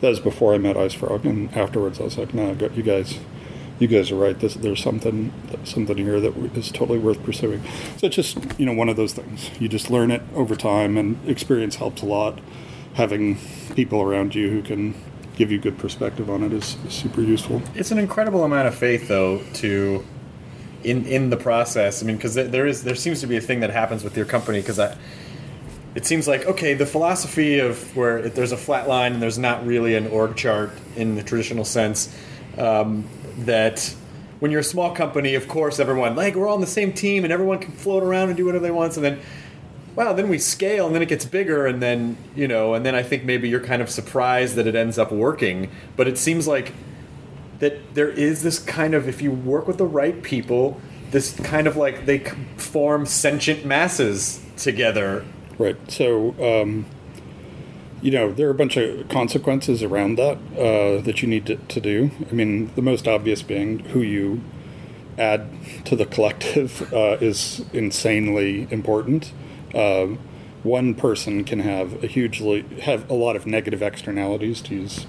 [0.00, 3.18] That was before I met IceFrog, and afterwards I was like, "No, you guys."
[3.80, 4.36] You guys are right.
[4.36, 5.32] This, there's something,
[5.62, 7.62] something here that is totally worth pursuing.
[7.96, 9.52] So it's just, you know, one of those things.
[9.60, 12.40] You just learn it over time, and experience helps a lot.
[12.94, 13.38] Having
[13.76, 15.00] people around you who can
[15.36, 17.62] give you good perspective on it is, is super useful.
[17.76, 20.04] It's an incredible amount of faith, though, to
[20.82, 22.02] in in the process.
[22.02, 24.26] I mean, because there is there seems to be a thing that happens with your
[24.26, 24.96] company because I.
[25.94, 29.66] It seems like okay, the philosophy of where there's a flat line and there's not
[29.66, 32.14] really an org chart in the traditional sense.
[32.56, 33.08] Um,
[33.38, 33.94] that
[34.40, 37.24] when you're a small company, of course, everyone like we're all on the same team
[37.24, 38.96] and everyone can float around and do whatever they want.
[38.96, 39.20] And then,
[39.94, 42.94] wow, then we scale and then it gets bigger and then you know, and then
[42.94, 45.70] I think maybe you're kind of surprised that it ends up working.
[45.96, 46.72] But it seems like
[47.58, 50.80] that there is this kind of if you work with the right people,
[51.10, 52.20] this kind of like they
[52.56, 55.24] form sentient masses together.
[55.58, 55.76] Right.
[55.90, 56.34] So.
[56.62, 56.86] Um
[58.00, 61.56] you know, there are a bunch of consequences around that uh, that you need to,
[61.56, 62.10] to, do.
[62.30, 64.40] I mean, the most obvious being who you
[65.18, 65.48] add
[65.84, 69.32] to the collective uh, is insanely important.
[69.74, 70.16] Uh,
[70.62, 75.06] one person can have a hugely have a lot of negative externalities to use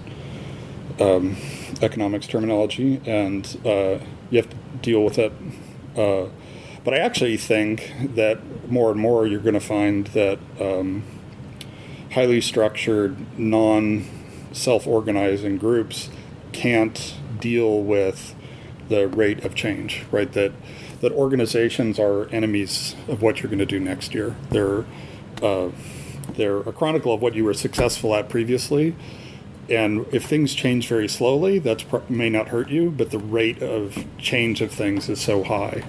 [0.99, 1.37] um,
[1.81, 5.31] economics terminology, and uh, you have to deal with it.
[6.83, 10.39] But I actually think that more and more you're going to find that.
[10.59, 11.03] Um,
[12.11, 14.05] highly structured, non
[14.51, 16.09] self organizing groups
[16.51, 18.35] can't deal with
[18.89, 20.31] the rate of change, right?
[20.33, 20.53] That
[21.01, 24.35] that organizations are enemies of what you're going to do next year.
[24.49, 24.85] They're
[25.41, 25.69] uh,
[26.33, 28.95] they're a chronicle of what you were successful at previously,
[29.69, 34.05] and if things change very slowly, that may not hurt you, but the rate of
[34.17, 35.83] change of things is so high.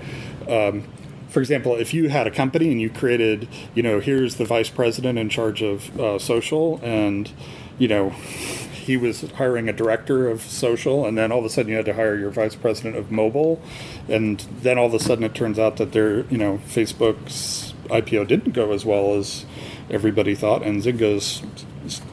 [0.48, 0.84] Um,
[1.28, 4.68] for example, if you had a company and you created, you know, here's the vice
[4.68, 7.30] president in charge of uh, social, and
[7.78, 11.70] you know, he was hiring a director of social, and then all of a sudden
[11.70, 13.62] you had to hire your vice president of mobile,
[14.08, 18.26] and then all of a sudden it turns out that their, you know, Facebook's IPO
[18.26, 19.46] didn't go as well as
[19.88, 21.42] everybody thought, and Zynga's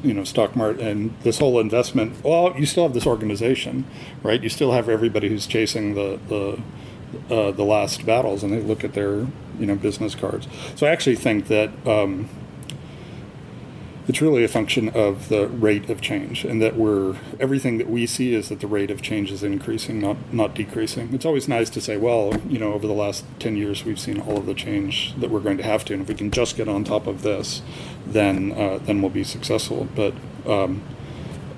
[0.01, 3.85] you know stock market and this whole investment well you still have this organization
[4.23, 4.41] right?
[4.41, 6.59] You still have everybody who's chasing the the
[7.29, 9.27] uh, the last battles and they look at their
[9.59, 10.47] you know business cards.
[10.75, 12.29] So I actually think that um,
[14.07, 18.05] it's really a function of the rate of change, and that we're everything that we
[18.05, 21.13] see is that the rate of change is increasing, not not decreasing.
[21.13, 24.21] It's always nice to say, well, you know, over the last ten years we've seen
[24.21, 26.55] all of the change that we're going to have to, and if we can just
[26.55, 27.61] get on top of this,
[28.05, 29.89] then uh, then we'll be successful.
[29.93, 30.13] But
[30.45, 30.81] um,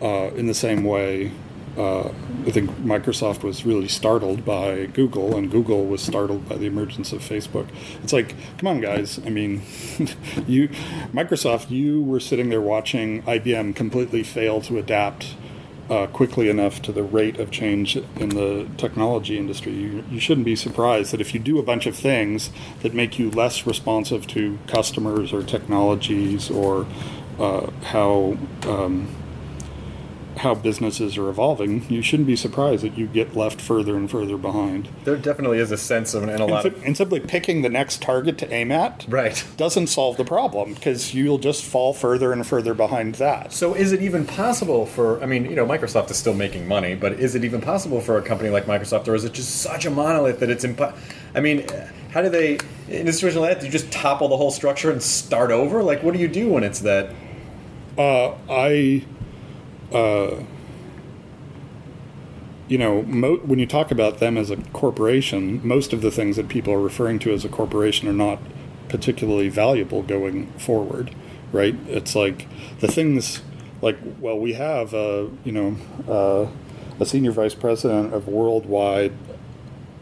[0.01, 1.31] uh, in the same way,
[1.79, 2.11] uh,
[2.45, 7.13] I think Microsoft was really startled by Google, and Google was startled by the emergence
[7.13, 7.69] of Facebook.
[8.03, 9.17] It's like, come on, guys.
[9.25, 9.61] I mean,
[10.47, 10.67] you,
[11.13, 15.35] Microsoft, you were sitting there watching IBM completely fail to adapt
[15.89, 19.71] uh, quickly enough to the rate of change in the technology industry.
[19.71, 22.51] You, you shouldn't be surprised that if you do a bunch of things
[22.81, 26.85] that make you less responsive to customers or technologies or
[27.39, 29.07] uh, how um,
[30.39, 34.37] how businesses are evolving, you shouldn't be surprised that you get left further and further
[34.37, 34.87] behind.
[35.03, 36.39] There definitely is a sense of an and.
[36.83, 41.13] And, simply picking the next target to aim at, right, doesn't solve the problem because
[41.13, 43.51] you'll just fall further and further behind that.
[43.51, 45.21] So, is it even possible for?
[45.21, 48.17] I mean, you know, Microsoft is still making money, but is it even possible for
[48.17, 50.95] a company like Microsoft, or is it just such a monolith that it's impo-
[51.35, 51.65] I mean,
[52.11, 53.59] how do they in a situation like that?
[53.59, 55.83] Do you just topple the whole structure and start over?
[55.83, 57.13] Like, what do you do when it's that?
[57.97, 59.05] Uh, I
[59.93, 60.43] uh,
[62.67, 66.35] you know, mo- when you talk about them as a corporation, most of the things
[66.35, 68.39] that people are referring to as a corporation are not
[68.89, 71.13] particularly valuable going forward,
[71.51, 71.75] right?
[71.87, 72.47] It's like
[72.79, 73.41] the things
[73.81, 75.75] like, well, we have, uh, you know,
[76.07, 76.51] uh,
[76.99, 79.13] a senior vice president of worldwide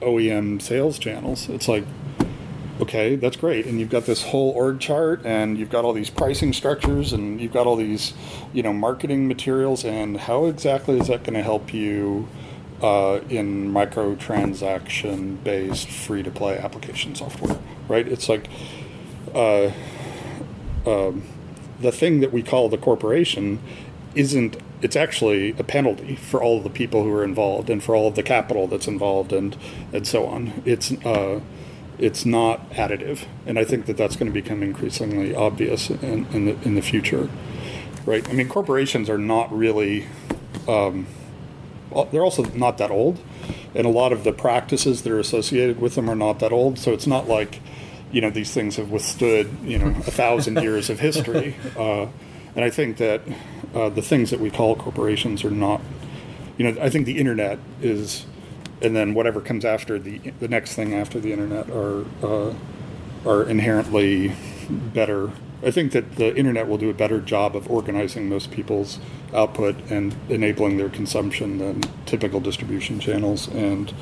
[0.01, 1.47] OEM sales channels.
[1.49, 1.85] It's like,
[2.81, 3.65] okay, that's great.
[3.65, 7.39] And you've got this whole org chart and you've got all these pricing structures and
[7.41, 8.13] you've got all these,
[8.53, 9.83] you know, marketing materials.
[9.83, 12.27] And how exactly is that going to help you
[12.81, 17.57] uh, in microtransaction based free to play application software,
[17.87, 18.07] right?
[18.07, 18.47] It's like
[19.33, 19.71] uh,
[20.85, 21.23] um,
[21.79, 23.59] the thing that we call the corporation
[24.15, 28.07] isn't it's actually a penalty for all the people who are involved and for all
[28.07, 29.57] of the capital that's involved and
[29.91, 30.61] and so on.
[30.65, 31.39] It's uh,
[31.99, 36.45] it's not additive, and I think that that's going to become increasingly obvious in, in
[36.45, 37.29] the in the future.
[38.05, 38.27] right?
[38.29, 40.07] I mean, corporations are not really,
[40.67, 41.07] um,
[42.11, 43.19] they're also not that old,
[43.75, 46.77] and a lot of the practices that are associated with them are not that old.
[46.79, 47.59] So it's not like,
[48.11, 51.55] you know, these things have withstood you know a thousand years of history.
[51.77, 52.07] Uh,
[52.55, 53.21] and I think that
[53.75, 55.81] uh, the things that we call corporations are not.
[56.57, 58.25] You know, I think the internet is,
[58.81, 62.53] and then whatever comes after the the next thing after the internet are uh,
[63.25, 64.35] are inherently
[64.69, 65.31] better.
[65.63, 68.99] I think that the internet will do a better job of organizing most people's
[69.33, 73.93] output and enabling their consumption than typical distribution channels and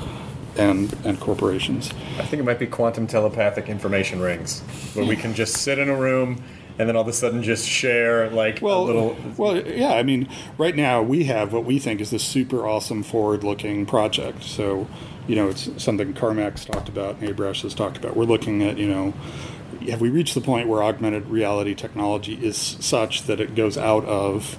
[0.58, 1.92] and and corporations.
[2.18, 4.62] I think it might be quantum telepathic information rings,
[4.94, 6.44] where we can just sit in a room
[6.78, 9.18] and then all of a sudden just share like well, a little.
[9.38, 9.94] Well, yeah.
[9.94, 14.44] I mean, right now we have what we think is this super awesome forward-looking project.
[14.44, 14.88] So,
[15.28, 18.16] you know, it's something Carmack's talked about and Abrash has talked about.
[18.16, 19.14] We're looking at, you know,
[19.90, 24.06] have we reached the point where augmented reality technology is such that it goes out
[24.06, 24.58] of,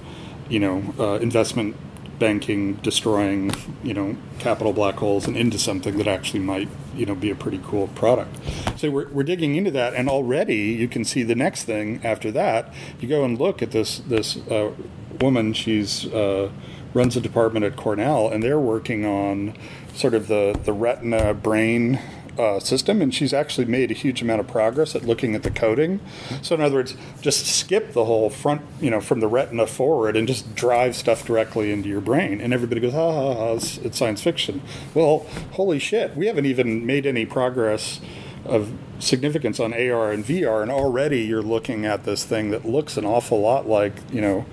[0.49, 1.75] you know, uh, investment
[2.19, 3.51] banking destroying
[3.83, 7.35] you know capital black holes and into something that actually might you know be a
[7.35, 8.35] pretty cool product.
[8.77, 12.31] So we're, we're digging into that and already you can see the next thing after
[12.31, 12.73] that.
[12.99, 14.71] You go and look at this this uh,
[15.19, 16.51] woman she's uh,
[16.93, 19.55] runs a department at cornell and they're working on
[19.93, 21.99] sort of the the retina brain
[22.37, 25.51] uh, system, and she's actually made a huge amount of progress at looking at the
[25.51, 25.99] coding.
[26.41, 30.15] So, in other words, just skip the whole front, you know, from the retina forward,
[30.15, 32.41] and just drive stuff directly into your brain.
[32.41, 34.61] And everybody goes, "Ha ha ha!" It's, it's science fiction.
[34.93, 37.99] Well, holy shit, we haven't even made any progress
[38.45, 42.97] of significance on AR and VR, and already you're looking at this thing that looks
[42.97, 44.45] an awful lot like, you know,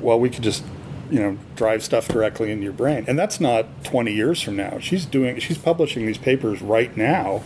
[0.00, 0.64] well, we could just
[1.12, 3.04] you know drive stuff directly into your brain.
[3.06, 4.78] And that's not 20 years from now.
[4.78, 7.42] She's doing she's publishing these papers right now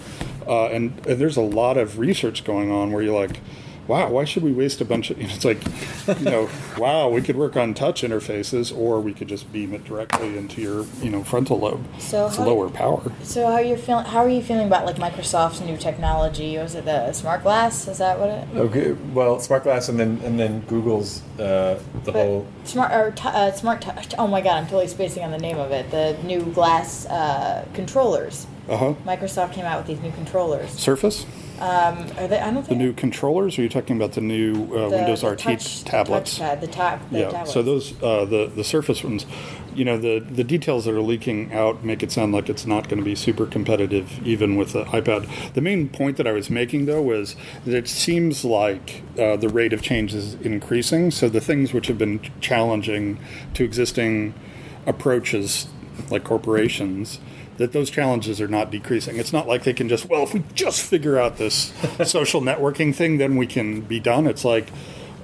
[0.47, 3.41] uh, and, and, there's a lot of research going on where you're like
[3.89, 5.21] wow, why should we waste a bunch of?
[5.21, 9.13] You know, it's like, you know, wow, we could work on touch interfaces, or we
[9.13, 11.85] could just beam it directly into your, you know, frontal lobe.
[11.99, 13.13] So it's lower power.
[13.23, 14.05] So how you're feeling?
[14.05, 16.57] How are you feeling about like Microsoft's new technology?
[16.59, 17.89] Was it the smart glass?
[17.89, 18.49] Is that what it?
[18.57, 23.11] Okay, well, smart glass, and then and then Google's uh, the but whole smart or
[23.13, 24.15] t- uh, smart touch.
[24.19, 25.91] Oh my god, I'm totally spacing on the name of it.
[25.91, 28.47] The new glass uh, controllers.
[28.69, 28.95] Uh huh.
[29.05, 30.71] Microsoft came out with these new controllers.
[30.71, 31.25] Surface.
[31.59, 33.57] Um, are they, I don't the new controllers?
[33.57, 36.39] Or are you talking about the new uh, the, Windows the RT touch, tablets?
[36.39, 37.31] Touchpad, the, ta- the yeah.
[37.31, 37.53] Tablets.
[37.53, 39.25] So those uh, the the Surface ones,
[39.75, 42.89] you know, the the details that are leaking out make it sound like it's not
[42.89, 45.55] going to be super competitive even with the iPad.
[45.55, 49.49] The main point that I was making though was that it seems like uh, the
[49.49, 51.11] rate of change is increasing.
[51.11, 53.19] So the things which have been challenging
[53.55, 54.35] to existing
[54.87, 55.69] approaches,
[56.11, 57.19] like corporations
[57.59, 59.17] that those challenges are not decreasing.
[59.17, 61.73] It's not like they can just, well, if we just figure out this
[62.05, 64.27] social networking thing, then we can be done.
[64.27, 64.71] It's like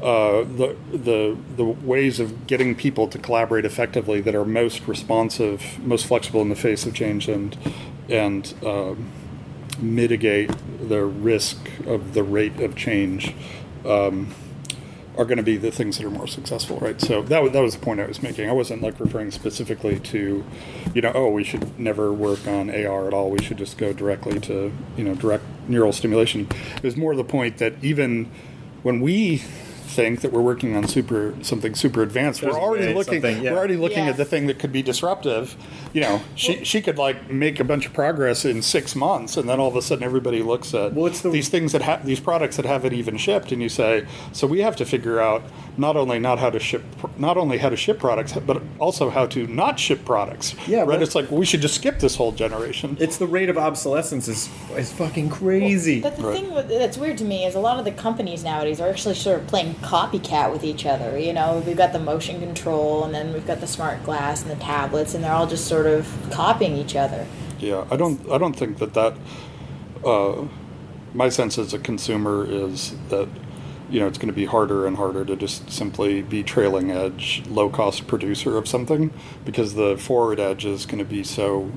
[0.03, 5.79] uh, the the the ways of getting people to collaborate effectively that are most responsive,
[5.87, 7.57] most flexible in the face of change, and
[8.09, 8.95] and uh,
[9.79, 10.51] mitigate
[10.89, 13.33] the risk of the rate of change.
[13.85, 14.35] Um,
[15.17, 17.01] are going to be the things that are more successful, right?
[17.01, 18.49] So that was, that was the point I was making.
[18.49, 20.45] I wasn't like referring specifically to,
[20.95, 23.31] you know, oh, we should never work on AR at all.
[23.31, 26.49] We should just go directly to, you know, direct neural stimulation.
[26.77, 28.31] It was more the point that even
[28.83, 29.43] when we
[29.93, 32.41] think that we're working on super something super advanced.
[32.41, 33.23] There's we're already looking.
[33.23, 33.53] Yeah.
[33.53, 34.11] We're already looking yeah.
[34.11, 35.57] at the thing that could be disruptive.
[35.93, 39.49] You know, she she could like make a bunch of progress in six months, and
[39.49, 42.21] then all of a sudden everybody looks at well, the, these things that have these
[42.21, 45.43] products that haven't even shipped, and you say, so we have to figure out
[45.77, 46.83] not only not how to ship,
[47.19, 50.55] not only how to ship products, but also how to not ship products.
[50.67, 51.01] Yeah, right.
[51.01, 52.97] It's like well, we should just skip this whole generation.
[53.01, 56.01] It's the rate of obsolescence is is fucking crazy.
[56.01, 56.69] Well, but the right.
[56.69, 59.41] thing that's weird to me is a lot of the companies nowadays are actually sort
[59.41, 61.19] of playing copycat with each other.
[61.19, 64.51] You know, we've got the motion control, and then we've got the smart glass and
[64.51, 67.27] the tablets, and they're all just sort of copying each other.
[67.59, 68.29] Yeah, I don't.
[68.31, 69.15] I don't think that that.
[70.05, 70.47] Uh,
[71.15, 73.29] my sense as a consumer is that
[73.91, 77.43] you know it's going to be harder and harder to just simply be trailing edge,
[77.49, 79.13] low cost producer of something
[79.45, 81.71] because the forward edge is going to be so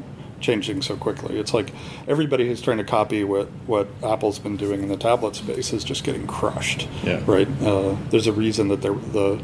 [0.45, 1.39] changing so quickly.
[1.39, 1.71] It's like
[2.07, 5.83] everybody who's trying to copy what, what Apple's been doing in the tablet space is
[5.83, 6.87] just getting crushed.
[7.03, 7.21] Yeah.
[7.25, 7.47] Right.
[7.61, 9.41] Uh, there's a reason that they're the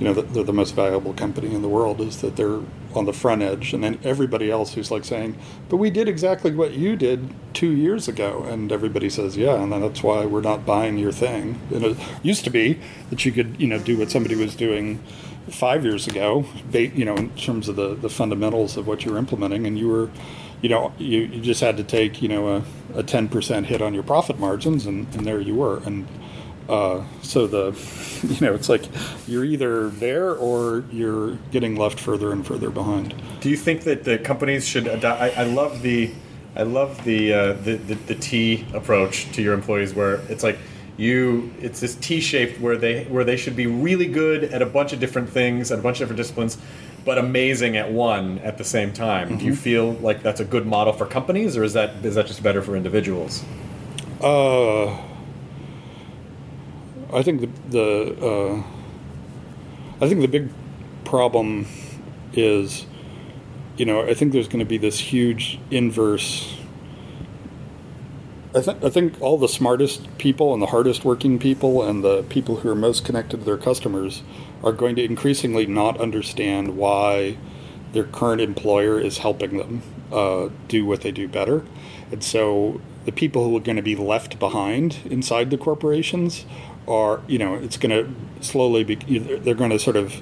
[0.00, 2.60] you know they're the most valuable company in the world is that they're
[2.94, 5.36] on the front edge and then everybody else who's like saying
[5.68, 9.70] but we did exactly what you did two years ago and everybody says yeah and
[9.70, 12.80] then that's why we're not buying your thing and it used to be
[13.10, 14.98] that you could you know do what somebody was doing
[15.50, 19.66] five years ago, you know, in terms of the, the fundamentals of what you're implementing,
[19.66, 20.10] and you were,
[20.62, 23.94] you know, you, you just had to take, you know, a, a 10% hit on
[23.94, 25.78] your profit margins, and, and there you were.
[25.84, 26.06] And
[26.68, 27.72] Uh, so the,
[28.28, 28.84] you know, it's like
[29.26, 33.12] you're either there or you're getting left further and further behind.
[33.40, 35.20] Do you think that the companies should adopt?
[35.20, 36.12] I, I love the,
[36.54, 40.58] I love the, uh, the the the T approach to your employees, where it's like
[41.00, 44.66] you, it's this T shaped where they where they should be really good at a
[44.66, 46.58] bunch of different things, at a bunch of different disciplines,
[47.06, 49.38] but amazing at one at the same time.
[49.38, 52.26] Do you feel like that's a good model for companies, or is that is that
[52.26, 53.42] just better for individuals?
[54.20, 54.90] Uh,
[57.12, 58.62] I think the the uh,
[60.04, 60.50] I think the big
[61.04, 61.66] problem
[62.34, 62.84] is,
[63.78, 66.59] you know, I think there's going to be this huge inverse.
[68.52, 72.24] I, th- I think all the smartest people and the hardest working people and the
[72.24, 74.22] people who are most connected to their customers
[74.64, 77.38] are going to increasingly not understand why
[77.92, 79.82] their current employer is helping them
[80.12, 81.64] uh, do what they do better.
[82.10, 86.44] And so the people who are going to be left behind inside the corporations
[86.88, 90.20] are, you know, it's going to slowly be, they're going to sort of,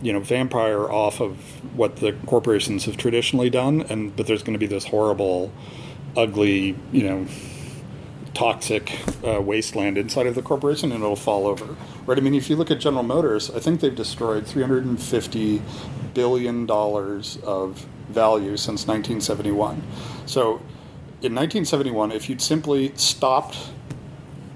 [0.00, 1.36] you know, vampire off of
[1.76, 3.80] what the corporations have traditionally done.
[3.82, 5.52] And, but there's going to be this horrible,
[6.16, 7.26] ugly, you know,
[8.36, 8.92] toxic
[9.26, 11.74] uh, wasteland inside of the corporation and it'll fall over.
[12.04, 12.18] Right?
[12.18, 15.62] I mean, if you look at General Motors, I think they've destroyed 350
[16.12, 19.82] billion dollars of value since 1971.
[20.26, 20.60] So,
[21.22, 23.70] in 1971, if you'd simply stopped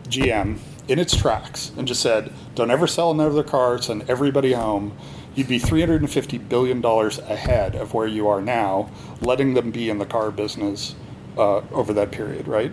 [0.09, 4.93] GM in its tracks and just said, "Don't ever sell another car, send everybody home,"
[5.35, 8.91] you'd be 350 billion dollars ahead of where you are now,
[9.23, 10.95] letting them be in the car business
[11.39, 12.73] uh, over that period, right?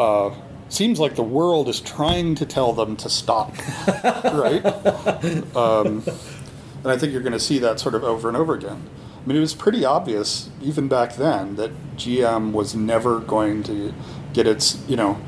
[0.00, 0.34] Uh,
[0.70, 3.54] seems like the world is trying to tell them to stop,
[4.24, 4.64] right?
[5.54, 6.02] Um,
[6.82, 8.88] and I think you're going to see that sort of over and over again.
[9.22, 13.92] I mean, it was pretty obvious even back then that GM was never going to
[14.32, 15.20] get its, you know,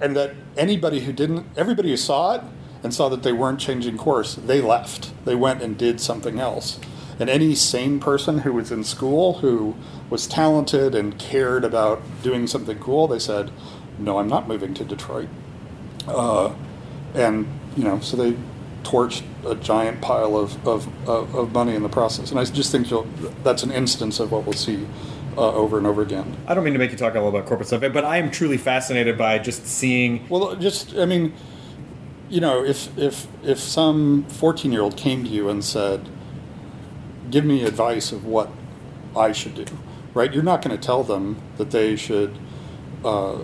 [0.00, 2.42] and that anybody who didn't, everybody who saw it
[2.84, 5.12] and saw that they weren't changing course, they left.
[5.24, 6.78] They went and did something else.
[7.18, 9.74] And any sane person who was in school who
[10.10, 13.50] was talented and cared about doing something cool, they said,
[13.98, 15.28] no, I'm not moving to Detroit.
[16.06, 16.52] Uh,
[17.14, 18.36] and, you know, so they
[18.82, 22.30] torched a giant pile of, of, of, of money in the process.
[22.30, 23.06] And I just think you'll,
[23.42, 24.86] that's an instance of what we'll see
[25.36, 26.36] uh, over and over again.
[26.46, 28.56] I don't mean to make you talk all about corporate stuff, but I am truly
[28.56, 30.28] fascinated by just seeing.
[30.28, 31.32] Well, just, I mean,
[32.28, 36.08] you know, if, if, if some 14 year old came to you and said,
[37.30, 38.50] give me advice of what
[39.16, 39.66] I should do,
[40.12, 40.32] right?
[40.32, 42.38] You're not going to tell them that they should.
[43.04, 43.38] Uh,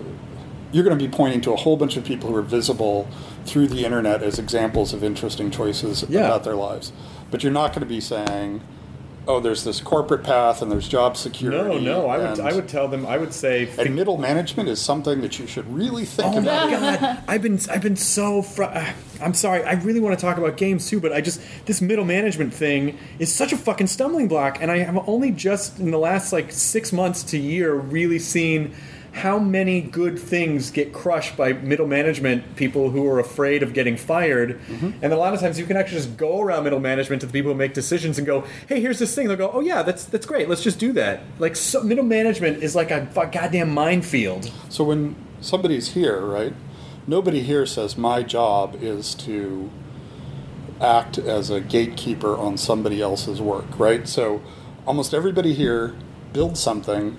[0.72, 3.08] you're going to be pointing to a whole bunch of people who are visible
[3.44, 6.26] through the internet as examples of interesting choices Yeah.
[6.26, 6.92] about their lives.
[7.30, 8.60] But you're not going to be saying,
[9.28, 12.68] "Oh, there's this corporate path and there's job security." No, no, I would, I would
[12.68, 13.06] tell them.
[13.06, 13.68] I would say.
[13.78, 16.70] And middle management is something that you should really think Oh about.
[16.70, 17.18] my god!
[17.28, 19.62] I've been I've been so fr- uh, I'm sorry.
[19.62, 22.98] I really want to talk about games too, but I just this middle management thing
[23.20, 26.50] is such a fucking stumbling block, and I have only just in the last like
[26.50, 28.74] six months to year really seen
[29.12, 33.96] how many good things get crushed by middle management people who are afraid of getting
[33.96, 34.60] fired.
[34.60, 34.90] Mm-hmm.
[35.02, 37.32] And a lot of times you can actually just go around middle management to the
[37.32, 40.04] people who make decisions and go, "Hey, here's this thing." They'll go, "Oh yeah, that's
[40.04, 40.48] that's great.
[40.48, 44.50] Let's just do that." Like so, middle management is like a goddamn minefield.
[44.68, 46.54] So when somebody's here, right?
[47.06, 49.70] Nobody here says my job is to
[50.80, 54.06] act as a gatekeeper on somebody else's work, right?
[54.06, 54.40] So
[54.86, 55.94] almost everybody here
[56.32, 57.16] builds something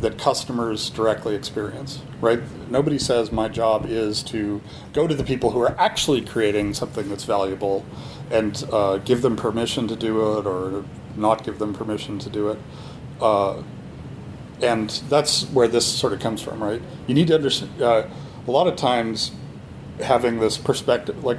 [0.00, 2.40] that customers directly experience, right?
[2.70, 4.60] Nobody says my job is to
[4.92, 7.84] go to the people who are actually creating something that's valuable
[8.30, 10.84] and uh, give them permission to do it or
[11.16, 12.58] not give them permission to do it.
[13.20, 13.62] Uh,
[14.62, 16.80] and that's where this sort of comes from, right?
[17.06, 17.80] You need to understand.
[17.80, 18.06] Uh,
[18.46, 19.32] a lot of times,
[20.02, 21.38] having this perspective, like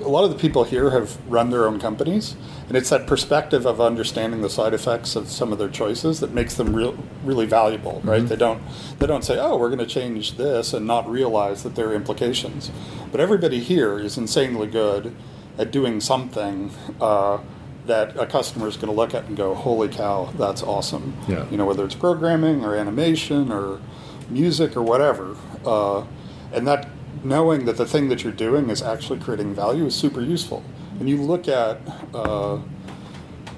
[0.00, 2.36] a lot of the people here have run their own companies,
[2.68, 6.32] and it's that perspective of understanding the side effects of some of their choices that
[6.32, 8.26] makes them real, really valuable, right?
[8.26, 8.62] They don't
[8.98, 11.94] they don't say, "Oh, we're going to change this," and not realize that there are
[11.94, 12.70] implications.
[13.10, 15.14] But everybody here is insanely good
[15.58, 16.70] at doing something.
[17.00, 17.38] Uh,
[17.86, 21.46] that a customer is going to look at and go, "Holy cow, that's awesome!" Yeah.
[21.50, 23.80] You know, whether it's programming or animation or
[24.28, 25.34] music or whatever,
[25.66, 26.04] uh,
[26.52, 26.88] and that
[27.22, 30.62] knowing that the thing that you're doing is actually creating value is super useful.
[30.98, 31.80] And you look at,
[32.14, 32.58] uh,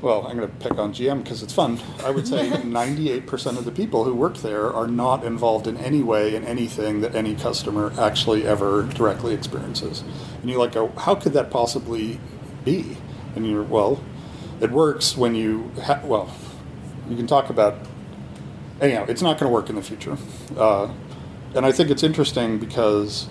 [0.01, 1.81] well, I'm going to pick on GM because it's fun.
[2.05, 6.03] I would say 98% of the people who work there are not involved in any
[6.03, 10.03] way in anything that any customer actually ever directly experiences.
[10.41, 12.19] And you're like go, how could that possibly
[12.65, 12.97] be?
[13.37, 14.03] And you're, well,
[14.61, 16.35] it works when you, ha- well,
[17.09, 17.77] you can talk about,
[18.81, 20.17] anyhow, it's not going to work in the future.
[20.57, 20.93] Uh,
[21.55, 23.29] and I think it's interesting because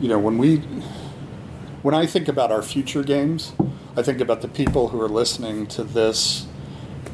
[0.00, 0.58] you know, when we,
[1.82, 3.52] when I think about our future games,
[3.96, 6.46] I think about the people who are listening to this,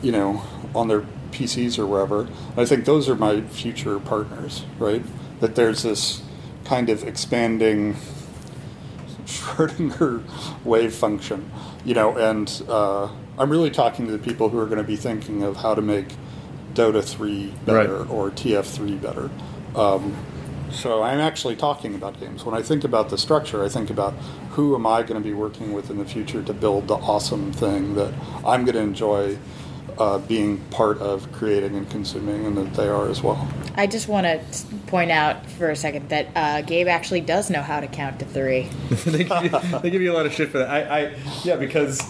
[0.02, 0.42] you know,
[0.74, 2.28] on their PCs or wherever.
[2.56, 5.02] I think those are my future partners, right?
[5.40, 6.22] That there's this
[6.64, 7.96] kind of expanding
[9.26, 10.22] Schrodinger
[10.64, 11.50] wave function,
[11.84, 13.08] you know, and uh,
[13.38, 15.82] I'm really talking to the people who are going to be thinking of how to
[15.82, 16.14] make
[16.74, 18.10] Dota 3 better Right.
[18.10, 19.30] or TF3 better.
[19.76, 20.16] Um,
[20.72, 22.44] so I'm actually talking about games.
[22.44, 24.14] When I think about the structure, I think about
[24.50, 27.52] who am I going to be working with in the future to build the awesome
[27.52, 28.12] thing that
[28.44, 29.38] I'm going to enjoy
[29.98, 33.48] uh, being part of creating and consuming, and that they are as well.
[33.74, 37.62] I just want to point out for a second that uh, Gabe actually does know
[37.62, 38.62] how to count to three.
[38.90, 40.70] they, give you, they give you a lot of shit for that.
[40.70, 41.14] I, I
[41.44, 42.00] yeah, because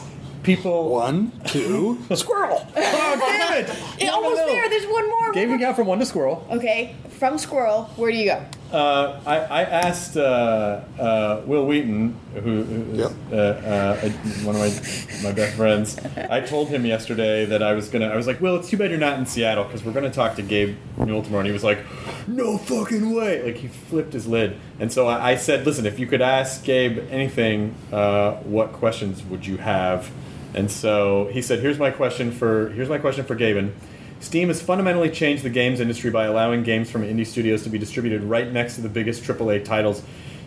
[0.43, 0.88] people.
[0.90, 2.66] One, two, Squirrel!
[3.05, 3.70] Oh, damn it!
[4.01, 4.68] It's almost there.
[4.70, 5.32] There's one more.
[5.32, 6.47] Gabe can count from one to squirrel.
[6.51, 8.45] Okay, from squirrel, where do you go?
[8.72, 13.12] Uh, I, I asked uh, uh, Wil Wheaton, who, who is Yep.
[13.30, 14.11] uh, uh,
[14.45, 15.99] one of my my best friends.
[16.16, 18.07] I told him yesterday that I was gonna.
[18.07, 20.36] I was like, Wil, it's too bad you're not in Seattle because we're gonna talk
[20.36, 21.40] to Gabe Newell tomorrow.
[21.40, 21.80] And he was like,
[22.26, 23.43] No fucking way!
[23.43, 24.57] Like he flipped his lid.
[24.80, 29.22] And so I, I said, Listen, if you could ask Gabe anything, uh, what questions
[29.24, 30.11] would you have?
[30.55, 33.72] And so he said, Here's my question for here's my question for Gaben.
[34.20, 37.78] Steam has fundamentally changed the games industry by allowing games from indie studios to be
[37.78, 40.03] distributed right next to the biggest AAA titles.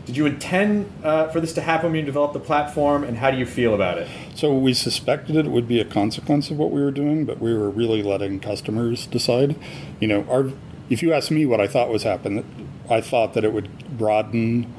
[0.05, 3.31] Did you intend uh, for this to happen when you developed the platform, and how
[3.31, 4.07] do you feel about it?
[4.35, 7.53] So we suspected it would be a consequence of what we were doing, but we
[7.53, 9.55] were really letting customers decide.
[9.99, 10.51] You know, our
[10.89, 12.45] if you ask me what I thought was happening,
[12.89, 14.71] I thought that it would broaden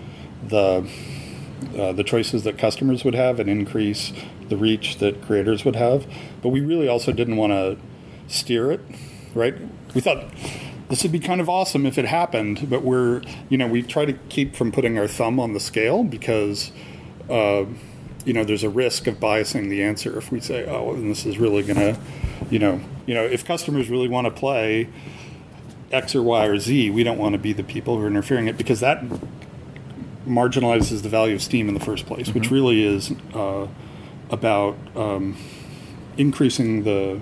[0.46, 0.88] the
[1.76, 4.12] uh, the choices that customers would have and increase
[4.48, 6.06] the reach that creators would have.
[6.42, 7.76] But we really also didn't want to
[8.28, 8.80] steer it,
[9.34, 9.54] right?
[9.94, 10.24] We thought
[10.88, 14.04] this would be kind of awesome if it happened, but we're, you know, we try
[14.04, 16.70] to keep from putting our thumb on the scale because,
[17.28, 17.64] uh,
[18.24, 21.38] you know, there's a risk of biasing the answer if we say, oh, this is
[21.38, 21.98] really going to,
[22.50, 24.88] you know, you know, if customers really want to play
[25.90, 28.48] X or Y or Z, we don't want to be the people who are interfering
[28.48, 29.02] it because that
[30.26, 33.66] marginalizes the value of Steam in the first place, which really is uh,
[34.30, 35.36] about um,
[36.16, 37.20] increasing the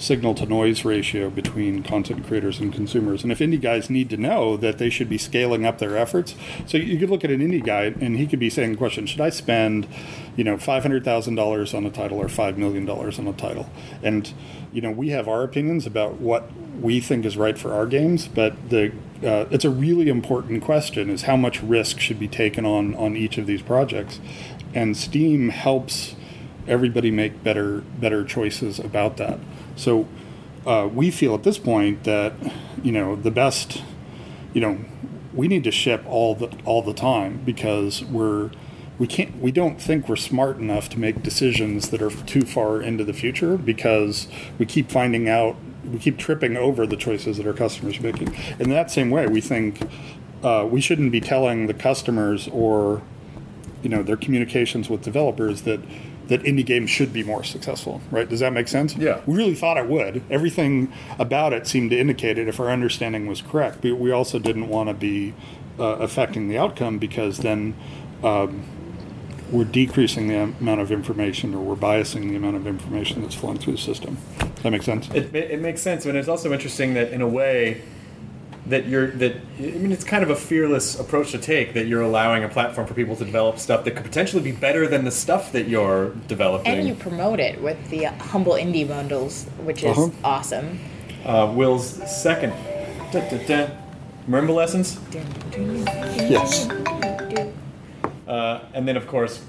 [0.00, 3.22] signal to noise ratio between content creators and consumers.
[3.22, 6.34] And if indie guys need to know that they should be scaling up their efforts,
[6.66, 9.06] so you could look at an indie guy and he could be saying the question,
[9.06, 9.86] should I spend,
[10.36, 13.68] you know, $500,000 on a title or $5 million on a title?
[14.02, 14.32] And,
[14.72, 16.50] you know, we have our opinions about what
[16.80, 18.92] we think is right for our games, but the
[19.22, 23.16] uh, it's a really important question is how much risk should be taken on on
[23.16, 24.20] each of these projects.
[24.74, 26.14] And Steam helps
[26.66, 29.38] everybody make better better choices about that.
[29.76, 30.08] So
[30.66, 32.32] uh, we feel at this point that
[32.82, 33.82] you know the best,
[34.54, 34.78] you know,
[35.34, 38.50] we need to ship all the all the time because we're
[39.00, 42.82] we can't we don't think we're smart enough to make decisions that are too far
[42.82, 44.28] into the future because
[44.58, 45.56] we keep finding out
[45.90, 48.36] we keep tripping over the choices that our customers are making.
[48.58, 49.80] In that same way, we think
[50.44, 53.02] uh, we shouldn't be telling the customers or
[53.82, 55.80] you know their communications with developers that
[56.28, 58.28] that indie games should be more successful, right?
[58.28, 58.94] Does that make sense?
[58.96, 59.22] Yeah.
[59.26, 60.22] We really thought it would.
[60.30, 63.80] Everything about it seemed to indicate it if our understanding was correct.
[63.80, 65.34] But we also didn't want to be
[65.78, 67.74] uh, affecting the outcome because then
[68.22, 68.62] um,
[69.50, 73.58] we're decreasing the amount of information or we're biasing the amount of information that's flowing
[73.58, 74.16] through the system.
[74.38, 75.08] Does that make sense?
[75.10, 77.82] It, it, it makes sense, and it's also interesting that in a way
[78.66, 82.02] that you're that I mean it's kind of a fearless approach to take that you're
[82.02, 85.10] allowing a platform for people to develop stuff that could potentially be better than the
[85.10, 86.72] stuff that you're developing.
[86.78, 90.10] And you promote it with the humble indie bundles, which is Uh-huh.
[90.22, 90.78] awesome.
[91.24, 91.86] uh, Wil's
[92.22, 92.52] second.
[93.12, 93.70] Da, da, da.
[94.28, 95.00] Marimba lessons,
[96.30, 96.68] Yes.
[98.30, 99.42] Uh, and then of course,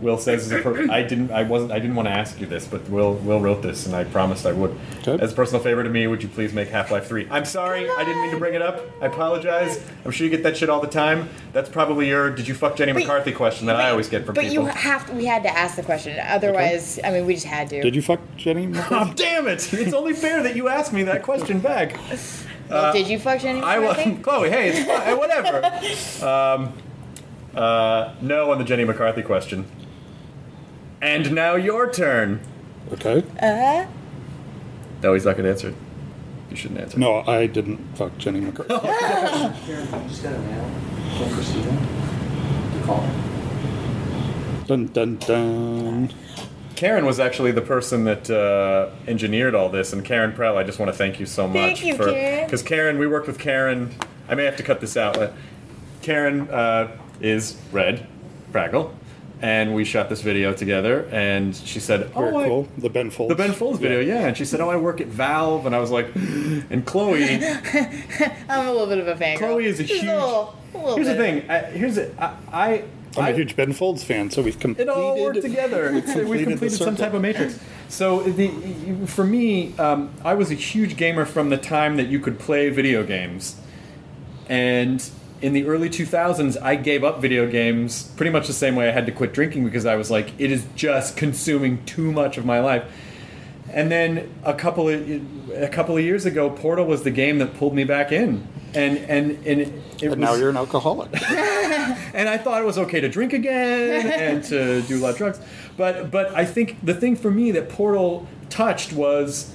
[0.00, 2.46] Wil says, as a per- "I didn't, I wasn't, I didn't want to ask you
[2.46, 4.78] this, but Wil, Wil wrote this, and I promised I would.
[5.00, 5.18] Okay.
[5.20, 7.26] As a personal favor to me, would you please make Half Life Three?
[7.28, 8.80] I'm sorry, I didn't mean to bring it up.
[9.02, 9.80] I apologize.
[10.04, 11.28] I'm sure you get that shit all the time.
[11.52, 14.36] That's probably your "Did you fuck Jenny But- McCarthy?" question that I always get from
[14.36, 14.66] But people.
[14.66, 16.16] you have to, we had to ask the question.
[16.28, 17.82] Otherwise, I mean, we just had to.
[17.82, 18.68] Did you fuck Jenny?
[18.92, 19.74] Oh, damn it!
[19.74, 21.98] It's only fair that you ask me that question back.
[22.70, 24.10] Well, did you fuck Jenny I McCarthy?
[24.12, 24.50] was Chloe.
[24.50, 25.58] Hey, it's fine, whatever.
[26.64, 26.72] Um,
[27.54, 29.66] uh, no on the Jenny McCarthy question.
[31.00, 32.40] And now your turn.
[32.92, 33.22] Okay.
[33.40, 33.86] Uh,
[35.02, 35.74] No, he's not going to answer it.
[36.50, 36.98] You shouldn't answer.
[36.98, 38.74] No, I didn't fuck Jenny McCarthy.
[38.74, 40.70] Just got a mail
[41.18, 44.64] from Christina to call her.
[44.66, 46.10] dun dun dun.
[46.74, 50.78] Karen was actually the person that uh, engineered all this, and Karen Prell, I just
[50.78, 52.46] want to thank you so much Thank you, for Karen.
[52.46, 53.92] because Karen, we worked with Karen.
[54.28, 55.14] I may have to cut this out.
[55.14, 55.32] But
[56.02, 58.06] Karen uh, is Red
[58.52, 58.92] Fraggle,
[59.42, 61.08] and we shot this video together.
[61.12, 62.68] And she said, Very "Oh, I- cool.
[62.78, 63.28] The Ben Folds.
[63.30, 65.78] the Ben Folds video, yeah." And she said, "Oh, I work at Valve," and I
[65.78, 67.22] was like, "And Chloe,
[68.48, 69.38] I'm a little bit of a fan.
[69.38, 70.12] Chloe is a Just huge.
[70.12, 71.50] little, a little here's the thing.
[71.50, 72.14] I, here's it.
[72.18, 72.84] I, I
[73.16, 74.90] I'm I- a huge Ben Folds fan, so we've completed.
[74.90, 75.18] It completed.
[75.18, 75.92] all worked together.
[75.92, 77.58] We've we completed, completed some type of matrix.
[77.88, 78.50] So the
[79.06, 82.68] for me, um, I was a huge gamer from the time that you could play
[82.70, 83.56] video games,
[84.48, 85.08] and
[85.40, 88.92] in the early 2000s, I gave up video games pretty much the same way I
[88.92, 92.44] had to quit drinking because I was like, it is just consuming too much of
[92.44, 92.84] my life.
[93.70, 97.54] And then a couple of a couple of years ago, Portal was the game that
[97.54, 101.10] pulled me back in, and and and it, it And now you're an alcoholic.
[101.30, 105.16] and I thought it was okay to drink again and to do a lot of
[105.18, 105.40] drugs.
[105.76, 109.54] But but I think the thing for me that Portal touched was,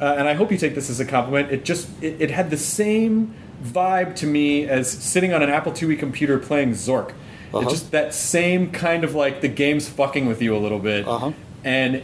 [0.00, 1.52] uh, and I hope you take this as a compliment.
[1.52, 3.34] It just it, it had the same
[3.64, 7.10] vibe to me as sitting on an Apple IIe computer playing Zork.
[7.10, 7.60] Uh-huh.
[7.60, 11.06] It's just that same kind of like the game's fucking with you a little bit,
[11.06, 11.32] Uh-huh.
[11.64, 12.02] and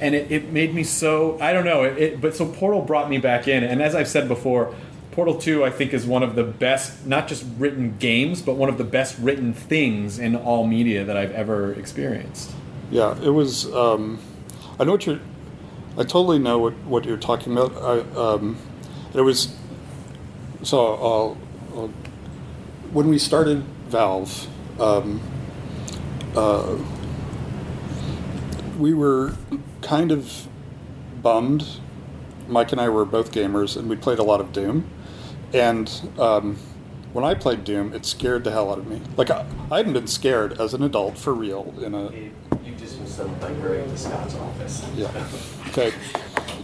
[0.00, 1.84] and it, it made me so I don't know.
[1.84, 4.74] It, it, but so Portal brought me back in, and as I've said before,
[5.12, 8.68] Portal Two I think is one of the best, not just written games, but one
[8.68, 12.50] of the best written things in all media that I've ever experienced.
[12.90, 13.72] Yeah, it was.
[13.72, 14.18] Um,
[14.80, 15.20] I know what you're.
[15.98, 17.72] I totally know what, what you're talking about.
[17.76, 18.56] I, um,
[19.14, 19.54] it was.
[20.62, 21.34] So, I'll,
[22.92, 24.46] when we started Valve,
[24.80, 25.20] um,
[26.36, 26.76] uh,
[28.78, 29.34] we were
[29.82, 30.48] kind of
[31.22, 31.66] bummed.
[32.48, 34.88] Mike and I were both gamers, and we played a lot of Doom.
[35.52, 36.56] And um,
[37.12, 39.00] when I played Doom, it scared the hell out of me.
[39.16, 42.32] Like I, I hadn't been scared as an adult for real in a You
[42.78, 44.84] just send like right to Scott's office.
[44.94, 45.10] yeah.
[45.68, 45.92] Okay.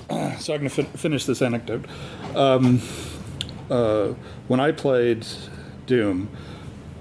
[0.38, 1.84] So I'm going to fin- finish this anecdote.
[2.36, 2.80] Um,
[3.70, 4.14] uh,
[4.48, 5.26] when I played
[5.86, 6.28] Doom,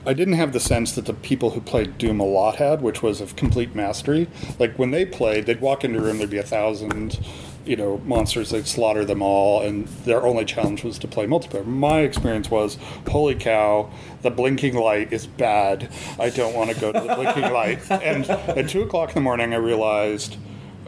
[0.07, 3.01] I didn't have the sense that the people who played Doom a lot had, which
[3.01, 4.27] was of complete mastery.
[4.59, 7.19] Like when they played, they'd walk into a room, there'd be a thousand,
[7.65, 8.51] you know, monsters.
[8.51, 11.65] They'd slaughter them all, and their only challenge was to play multiplayer.
[11.65, 12.77] My experience was,
[13.07, 13.89] holy cow,
[14.21, 15.89] the blinking light is bad.
[16.19, 17.89] I don't want to go to the blinking light.
[17.89, 20.37] And at two o'clock in the morning, I realized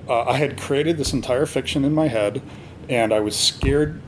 [0.08, 2.42] uh, I had created this entire fiction in my head,
[2.88, 4.00] and I was scared.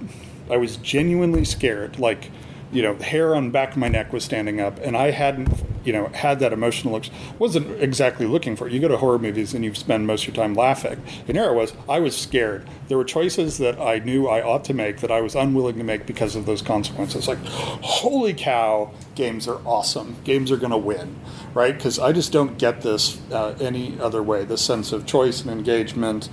[0.50, 2.00] I was genuinely scared.
[2.00, 2.32] Like,
[2.72, 5.50] you know, hair on the back of my neck was standing up, and I hadn't,
[5.84, 6.98] you know, had that emotional.
[6.98, 7.10] Ex-
[7.40, 8.74] wasn't exactly looking for it.
[8.74, 11.02] You go to horror movies and you spend most of your time laughing.
[11.28, 11.74] And here I was.
[11.88, 12.68] I was scared.
[12.88, 15.84] There were choices that I knew I ought to make that I was unwilling to
[15.84, 17.28] make because of those consequences.
[17.28, 20.18] Like, holy cow, games are awesome.
[20.24, 21.16] Games are going to win,
[21.56, 21.76] right?
[21.76, 24.46] Because I just don't get this uh, any other way.
[24.46, 26.30] This sense of choice and engagement,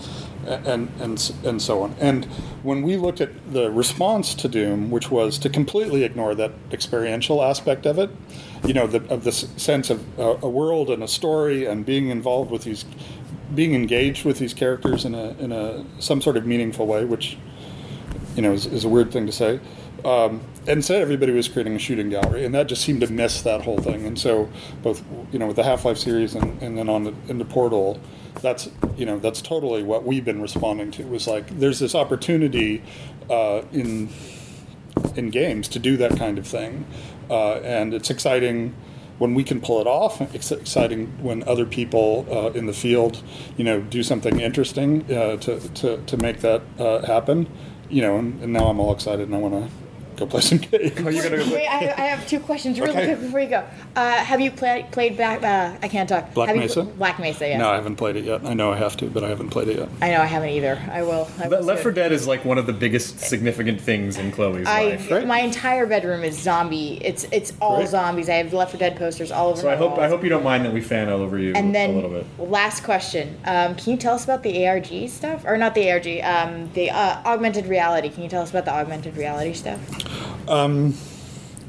[0.46, 1.94] and and and so on.
[2.00, 2.24] And
[2.62, 7.42] when we looked at the response to Doom, which was to completely ignore that experiential
[7.42, 8.10] aspect of it,
[8.64, 12.08] you know, the, of this sense of uh, a world and a story and being
[12.08, 12.84] involved with these,
[13.54, 17.36] being engaged with these characters in a in a some sort of meaningful way, which
[18.34, 19.60] you know is, is a weird thing to say.
[20.06, 23.42] Um, and said everybody was creating a shooting gallery, and that just seemed to miss
[23.42, 24.06] that whole thing.
[24.06, 24.48] And so,
[24.80, 25.02] both
[25.32, 27.98] you know, with the Half Life series and, and then on the, in the Portal,
[28.40, 31.04] that's you know that's totally what we've been responding to.
[31.08, 32.84] Was like there's this opportunity
[33.28, 34.10] uh, in
[35.16, 36.86] in games to do that kind of thing,
[37.28, 38.76] uh, and it's exciting
[39.18, 40.20] when we can pull it off.
[40.32, 43.24] It's exciting when other people uh, in the field,
[43.56, 47.48] you know, do something interesting uh, to, to to make that uh, happen.
[47.88, 49.85] You know, and, and now I'm all excited and I want to
[50.16, 50.98] go play some games.
[51.00, 51.44] Are you gonna go?
[51.52, 53.06] Wait, I, I have two questions really Okay.
[53.06, 53.64] quick before you go.
[53.94, 55.42] Uh, have you played played back?
[55.42, 56.32] Uh, I can't talk.
[56.34, 56.82] Black Have you Mesa?
[56.84, 57.58] pl- Black Mesa, yes.
[57.58, 58.44] No, I haven't played it yet.
[58.44, 59.88] I know I have to, but I haven't played it yet.
[60.00, 60.80] I know I haven't either.
[60.90, 61.28] I will.
[61.40, 61.84] I will Le- Left soon.
[61.84, 65.08] 4 Dead is like one of the biggest significant things in Chloe's I life.
[65.08, 65.26] Great.
[65.26, 66.98] my entire bedroom is zombie.
[67.04, 68.28] It's it's all zombies.
[68.28, 69.60] I have Left 4 Dead posters all over.
[69.60, 71.52] So I my hope I hope you don't mind that we fan all over you
[71.54, 72.26] And then a little bit.
[72.38, 73.38] last question.
[73.44, 76.06] Um, can you tell us about the ARG stuff, or not the ARG?
[76.22, 78.08] Um, the uh, augmented reality.
[78.08, 79.80] Can you tell us about the augmented reality stuff?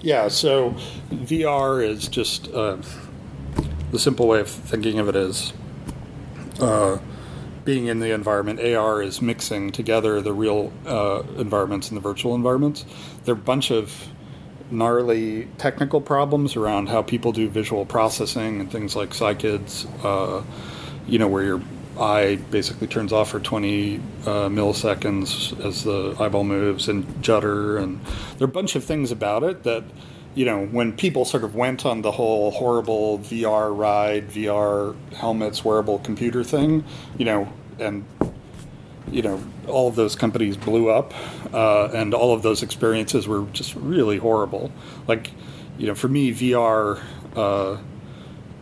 [0.02, 0.76] Yeah, so
[1.10, 2.78] VR is just uh,
[3.92, 5.54] the simple way of thinking of it is
[6.60, 7.00] uh,
[7.66, 8.60] being in the environment.
[8.60, 12.86] AR is mixing together the real uh, environments and the virtual environments.
[13.26, 14.08] There are a bunch of
[14.70, 20.44] gnarly technical problems around how people do visual processing and things like saccades, uh,
[21.08, 21.62] you know, where your
[22.00, 24.00] eye basically turns off for 20 uh,
[24.50, 27.78] milliseconds as the eyeball moves and judder.
[27.78, 28.04] And
[28.38, 29.84] there are a bunch of things about it that,
[30.36, 35.64] you know, when people sort of went on the whole horrible VR ride, VR helmets,
[35.66, 36.84] wearable computer thing,
[37.18, 38.06] you know, and
[39.12, 41.14] you know, all of those companies blew up,
[41.54, 44.72] uh, and all of those experiences were just really horrible.
[45.08, 45.32] Like,
[45.78, 47.02] you know, for me, VR
[47.36, 47.78] uh,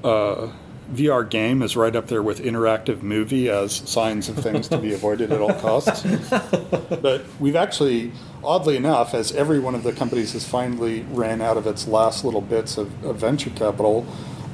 [0.03, 0.51] uh,
[0.91, 4.93] VR game is right up there with interactive movie as signs of things to be
[4.93, 6.05] avoided at all costs.
[7.01, 8.11] but we've actually,
[8.43, 12.23] oddly enough, as every one of the companies has finally ran out of its last
[12.23, 14.05] little bits of, of venture capital,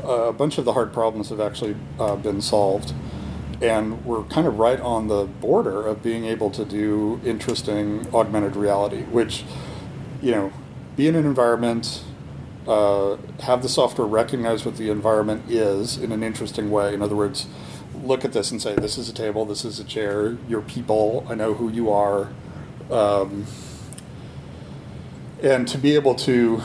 [0.03, 2.93] uh, a bunch of the hard problems have actually uh, been solved.
[3.61, 8.55] And we're kind of right on the border of being able to do interesting augmented
[8.55, 9.43] reality, which,
[10.21, 10.53] you know,
[10.95, 12.03] be in an environment,
[12.67, 16.93] uh, have the software recognize what the environment is in an interesting way.
[16.93, 17.47] In other words,
[18.03, 21.25] look at this and say, this is a table, this is a chair, you're people,
[21.29, 22.29] I know who you are.
[22.89, 23.45] Um,
[25.41, 26.61] and to be able to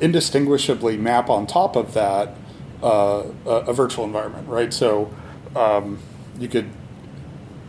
[0.00, 2.36] indistinguishably map on top of that
[2.82, 4.72] uh, a, a, virtual environment, right?
[4.72, 5.12] So
[5.54, 5.98] um,
[6.38, 6.68] you could,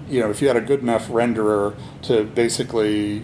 [0.10, 3.23] you know, if you had a good enough renderer to basically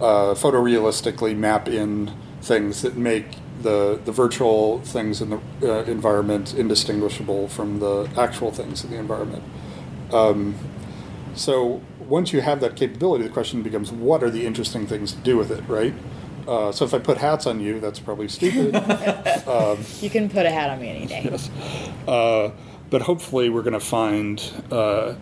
[0.00, 2.12] uh, photorealistically map in
[2.42, 3.26] things that make
[3.62, 8.96] the, the virtual things in the uh, environment indistinguishable from the actual things in the
[8.96, 9.42] environment.
[10.12, 10.54] Um,
[11.34, 15.18] so once you have that capability, the question becomes what are the interesting things to
[15.20, 15.94] do with it, right?
[16.46, 18.74] Uh, so if I put hats on you, that's probably stupid.
[19.46, 21.22] um, you can put a hat on me any day.
[21.30, 21.50] Yes.
[22.06, 22.50] Uh,
[22.90, 25.14] but hopefully, we're going to find uh,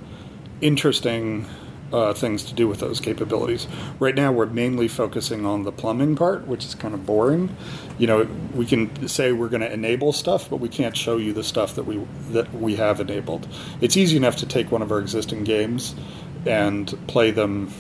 [0.60, 1.46] interesting
[1.92, 3.66] uh, things to do with those capabilities.
[3.98, 7.54] Right now, we're mainly focusing on the plumbing part, which is kind of boring.
[7.98, 11.32] You know, we can say we're going to enable stuff, but we can't show you
[11.32, 12.00] the stuff that we
[12.30, 13.48] that we have enabled.
[13.80, 15.94] It's easy enough to take one of our existing games
[16.46, 17.72] and play them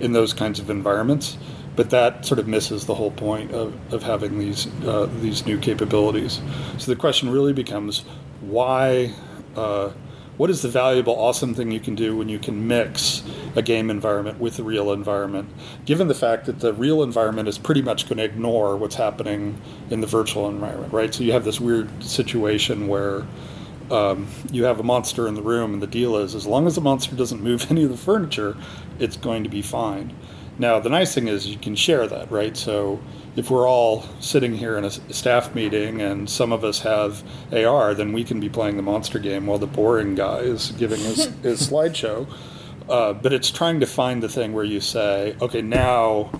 [0.00, 1.36] in those kinds of environments,
[1.76, 5.58] but that sort of misses the whole point of, of having these uh, these new
[5.58, 6.40] capabilities.
[6.78, 8.04] So the question really becomes
[8.40, 9.12] why.
[9.54, 9.92] Uh,
[10.36, 13.22] what is the valuable, awesome thing you can do when you can mix
[13.54, 15.48] a game environment with the real environment,
[15.84, 19.60] given the fact that the real environment is pretty much going to ignore what's happening
[19.90, 21.14] in the virtual environment, right?
[21.14, 23.24] So you have this weird situation where
[23.90, 26.74] um, you have a monster in the room, and the deal is as long as
[26.74, 28.56] the monster doesn't move any of the furniture,
[28.98, 30.14] it's going to be fine.
[30.58, 32.56] Now, the nice thing is you can share that, right?
[32.56, 33.00] So
[33.36, 37.22] if we're all sitting here in a staff meeting and some of us have
[37.52, 41.00] AR, then we can be playing the monster game while the boring guy is giving
[41.00, 42.28] his, his slideshow.
[42.88, 46.30] Uh, but it's trying to find the thing where you say, okay, now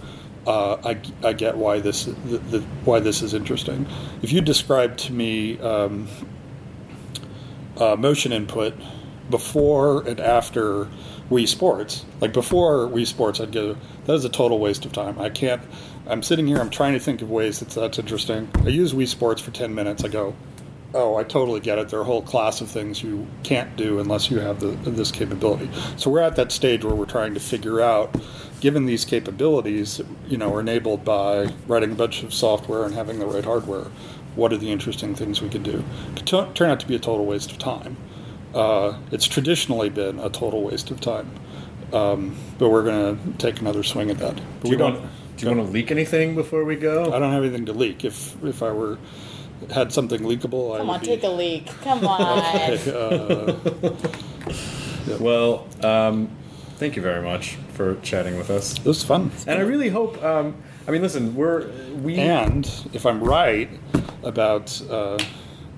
[0.47, 3.86] uh, I, I get why this the, the, why this is interesting.
[4.23, 6.07] If you describe to me um,
[7.78, 8.74] uh, motion input
[9.31, 10.89] before and after
[11.31, 15.19] Wii Sports, like before Wii Sports, I'd go, that is a total waste of time.
[15.19, 15.63] I can't
[16.07, 16.59] I'm sitting here.
[16.59, 18.51] I'm trying to think of ways that that's interesting.
[18.63, 20.05] I use Wii Sports for ten minutes.
[20.05, 20.35] I go,
[20.93, 21.89] oh, I totally get it.
[21.89, 25.11] There are a whole class of things you can't do unless you have the, this
[25.11, 25.71] capability.
[25.97, 28.15] So we're at that stage where we're trying to figure out,
[28.61, 33.19] given these capabilities, you know, are enabled by writing a bunch of software and having
[33.19, 33.87] the right hardware.
[34.37, 35.85] What are the interesting things we can do?
[36.17, 37.97] It could turn out to be a total waste of time.
[38.55, 41.31] Uh, it's traditionally been a total waste of time,
[41.93, 44.36] um, but we're going to take another swing at that.
[44.36, 45.01] But do we don't.
[45.01, 47.12] Want, do you want to leak anything before we go?
[47.12, 48.05] I don't have anything to leak.
[48.05, 48.98] If if I were
[49.72, 51.06] had something leakable, come I on, be...
[51.06, 51.66] take a leak.
[51.82, 52.39] Come on.
[52.89, 53.56] uh,
[55.06, 55.16] yeah.
[55.18, 56.31] Well, um,
[56.76, 58.78] thank you very much for chatting with us.
[58.78, 60.22] It was fun, and I really hope.
[60.22, 61.68] Um, I mean, listen, we're
[62.02, 63.68] we and if I'm right
[64.22, 64.81] about.
[64.89, 65.18] Uh,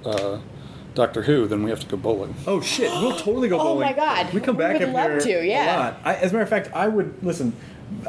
[0.04, 0.38] uh,
[0.96, 2.34] Doctor Who, then we have to go bowling.
[2.46, 3.84] Oh shit, we'll totally go bowling.
[3.84, 5.64] Oh my god, we come we back would up love here to, yeah.
[5.64, 6.00] a lot.
[6.04, 7.52] I, as a matter of fact, I would listen.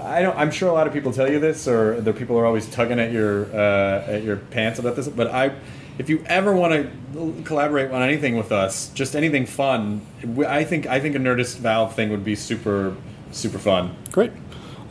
[0.02, 0.36] I don't.
[0.38, 2.98] I'm sure a lot of people tell you this, or the people are always tugging
[2.98, 5.10] at your uh, at your pants about this.
[5.10, 5.54] But I,
[5.98, 6.74] if you ever want
[7.14, 10.02] to collaborate on anything with us, just anything fun,
[10.48, 12.96] I think I think a Nerdist Valve thing would be super
[13.32, 13.96] super fun.
[14.14, 14.32] Great.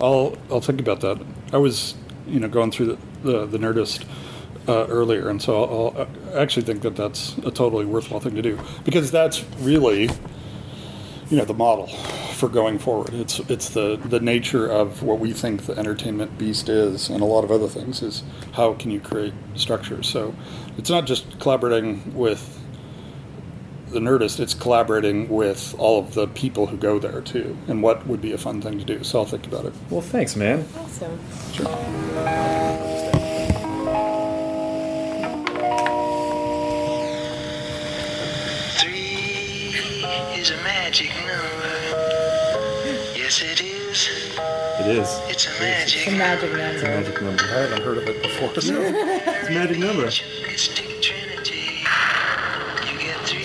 [0.02, 1.18] I'll I'll think about that.
[1.50, 1.94] I was
[2.26, 4.04] you know going through the the, the Nerdist.
[4.68, 8.42] Uh, earlier, and so I'll, I'll actually think that that's a totally worthwhile thing to
[8.42, 10.10] do because that's really,
[11.30, 13.14] you know, the model for going forward.
[13.14, 17.24] It's it's the the nature of what we think the entertainment beast is, and a
[17.24, 18.24] lot of other things is
[18.54, 20.08] how can you create structures.
[20.08, 20.34] So
[20.76, 22.60] it's not just collaborating with
[23.90, 28.04] the Nerdist; it's collaborating with all of the people who go there too, and what
[28.06, 29.04] would be a fun thing to do.
[29.04, 29.72] So I'll think about it.
[29.90, 30.66] Well, thanks, man.
[30.76, 31.20] Awesome.
[31.52, 32.95] Sure.
[44.78, 45.20] It is.
[45.28, 46.72] It's a magic, it's a magic number.
[46.72, 47.42] It's a magic number.
[47.42, 48.48] I haven't heard of it before.
[48.48, 50.06] No, it's a magic number.
[50.06, 50.22] It's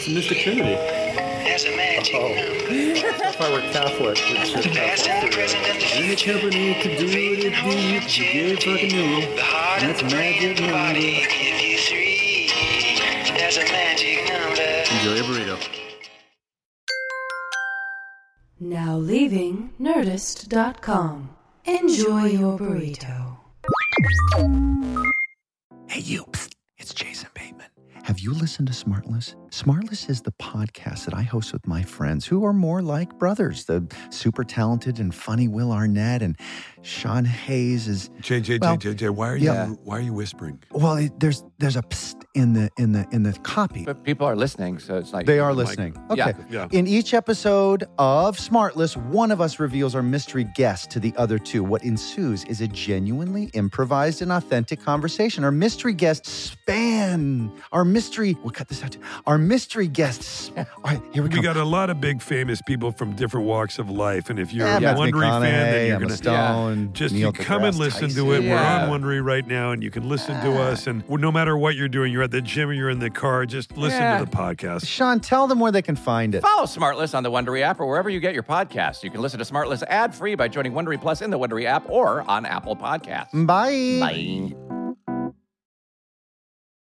[0.07, 0.75] Mystic Trinity.
[2.13, 2.31] Oh.
[2.71, 5.37] if I were Catholic, it's just Catholic.
[5.95, 9.27] Any company could do what it do, you get fucking new.
[9.27, 10.99] And that's magic number.
[14.99, 15.70] Enjoy your burrito.
[18.71, 21.29] Now leaving Nerdist.com.
[21.65, 23.35] Enjoy your burrito.
[25.89, 26.23] Hey, you.
[26.31, 26.53] Psst.
[26.77, 27.67] It's Jason Bateman.
[28.03, 29.35] Have you listened to Smartless?
[29.49, 33.65] Smartless is the podcast that I host with my friends who are more like brothers.
[33.65, 36.39] The super talented and funny Will Arnett and
[36.81, 39.67] Sean Hayes is JJ, well, JJ, why are yeah.
[39.67, 40.63] you why are you whispering?
[40.71, 43.83] Well, it, there's there's a psst in the in the in the copy.
[43.83, 45.97] But people are listening, so it's like They are like- listening.
[46.15, 46.29] Yeah.
[46.49, 46.77] Okay.
[46.77, 51.37] In each episode of Smartless, one of us reveals our mystery guest to the other
[51.37, 51.63] two.
[51.63, 55.43] What ensues is a genuinely improvised and authentic conversation.
[55.43, 58.37] Our mystery guests span our mystery.
[58.43, 58.91] We'll cut this out.
[58.93, 59.01] Too.
[59.25, 60.51] Our mystery guests.
[60.57, 61.37] All right, here we go.
[61.37, 64.53] We got a lot of big famous people from different walks of life, and if
[64.53, 67.63] you're Yeah, a Matthew Wondery fan, then you're Emma gonna Stone, just Neil you come
[67.65, 68.43] and deGrasse listen to it.
[68.43, 68.87] Yeah.
[68.87, 70.87] We're on Wondery right now, and you can listen to us.
[70.87, 73.47] And no matter what you're doing, you're at the gym or you're in the car,
[73.47, 74.19] just listen Yeah.
[74.19, 74.85] to the podcast.
[74.87, 76.41] Sean, tell them where they can find it.
[76.43, 79.01] Follow Smartless on the Wondery app or wherever you get your podcasts.
[79.01, 81.89] You can listen to Smartless ad free by joining Wondery Plus in the Wondery app
[81.89, 83.31] or on Apple Podcasts.
[83.47, 83.97] Bye.
[83.99, 84.80] Bye.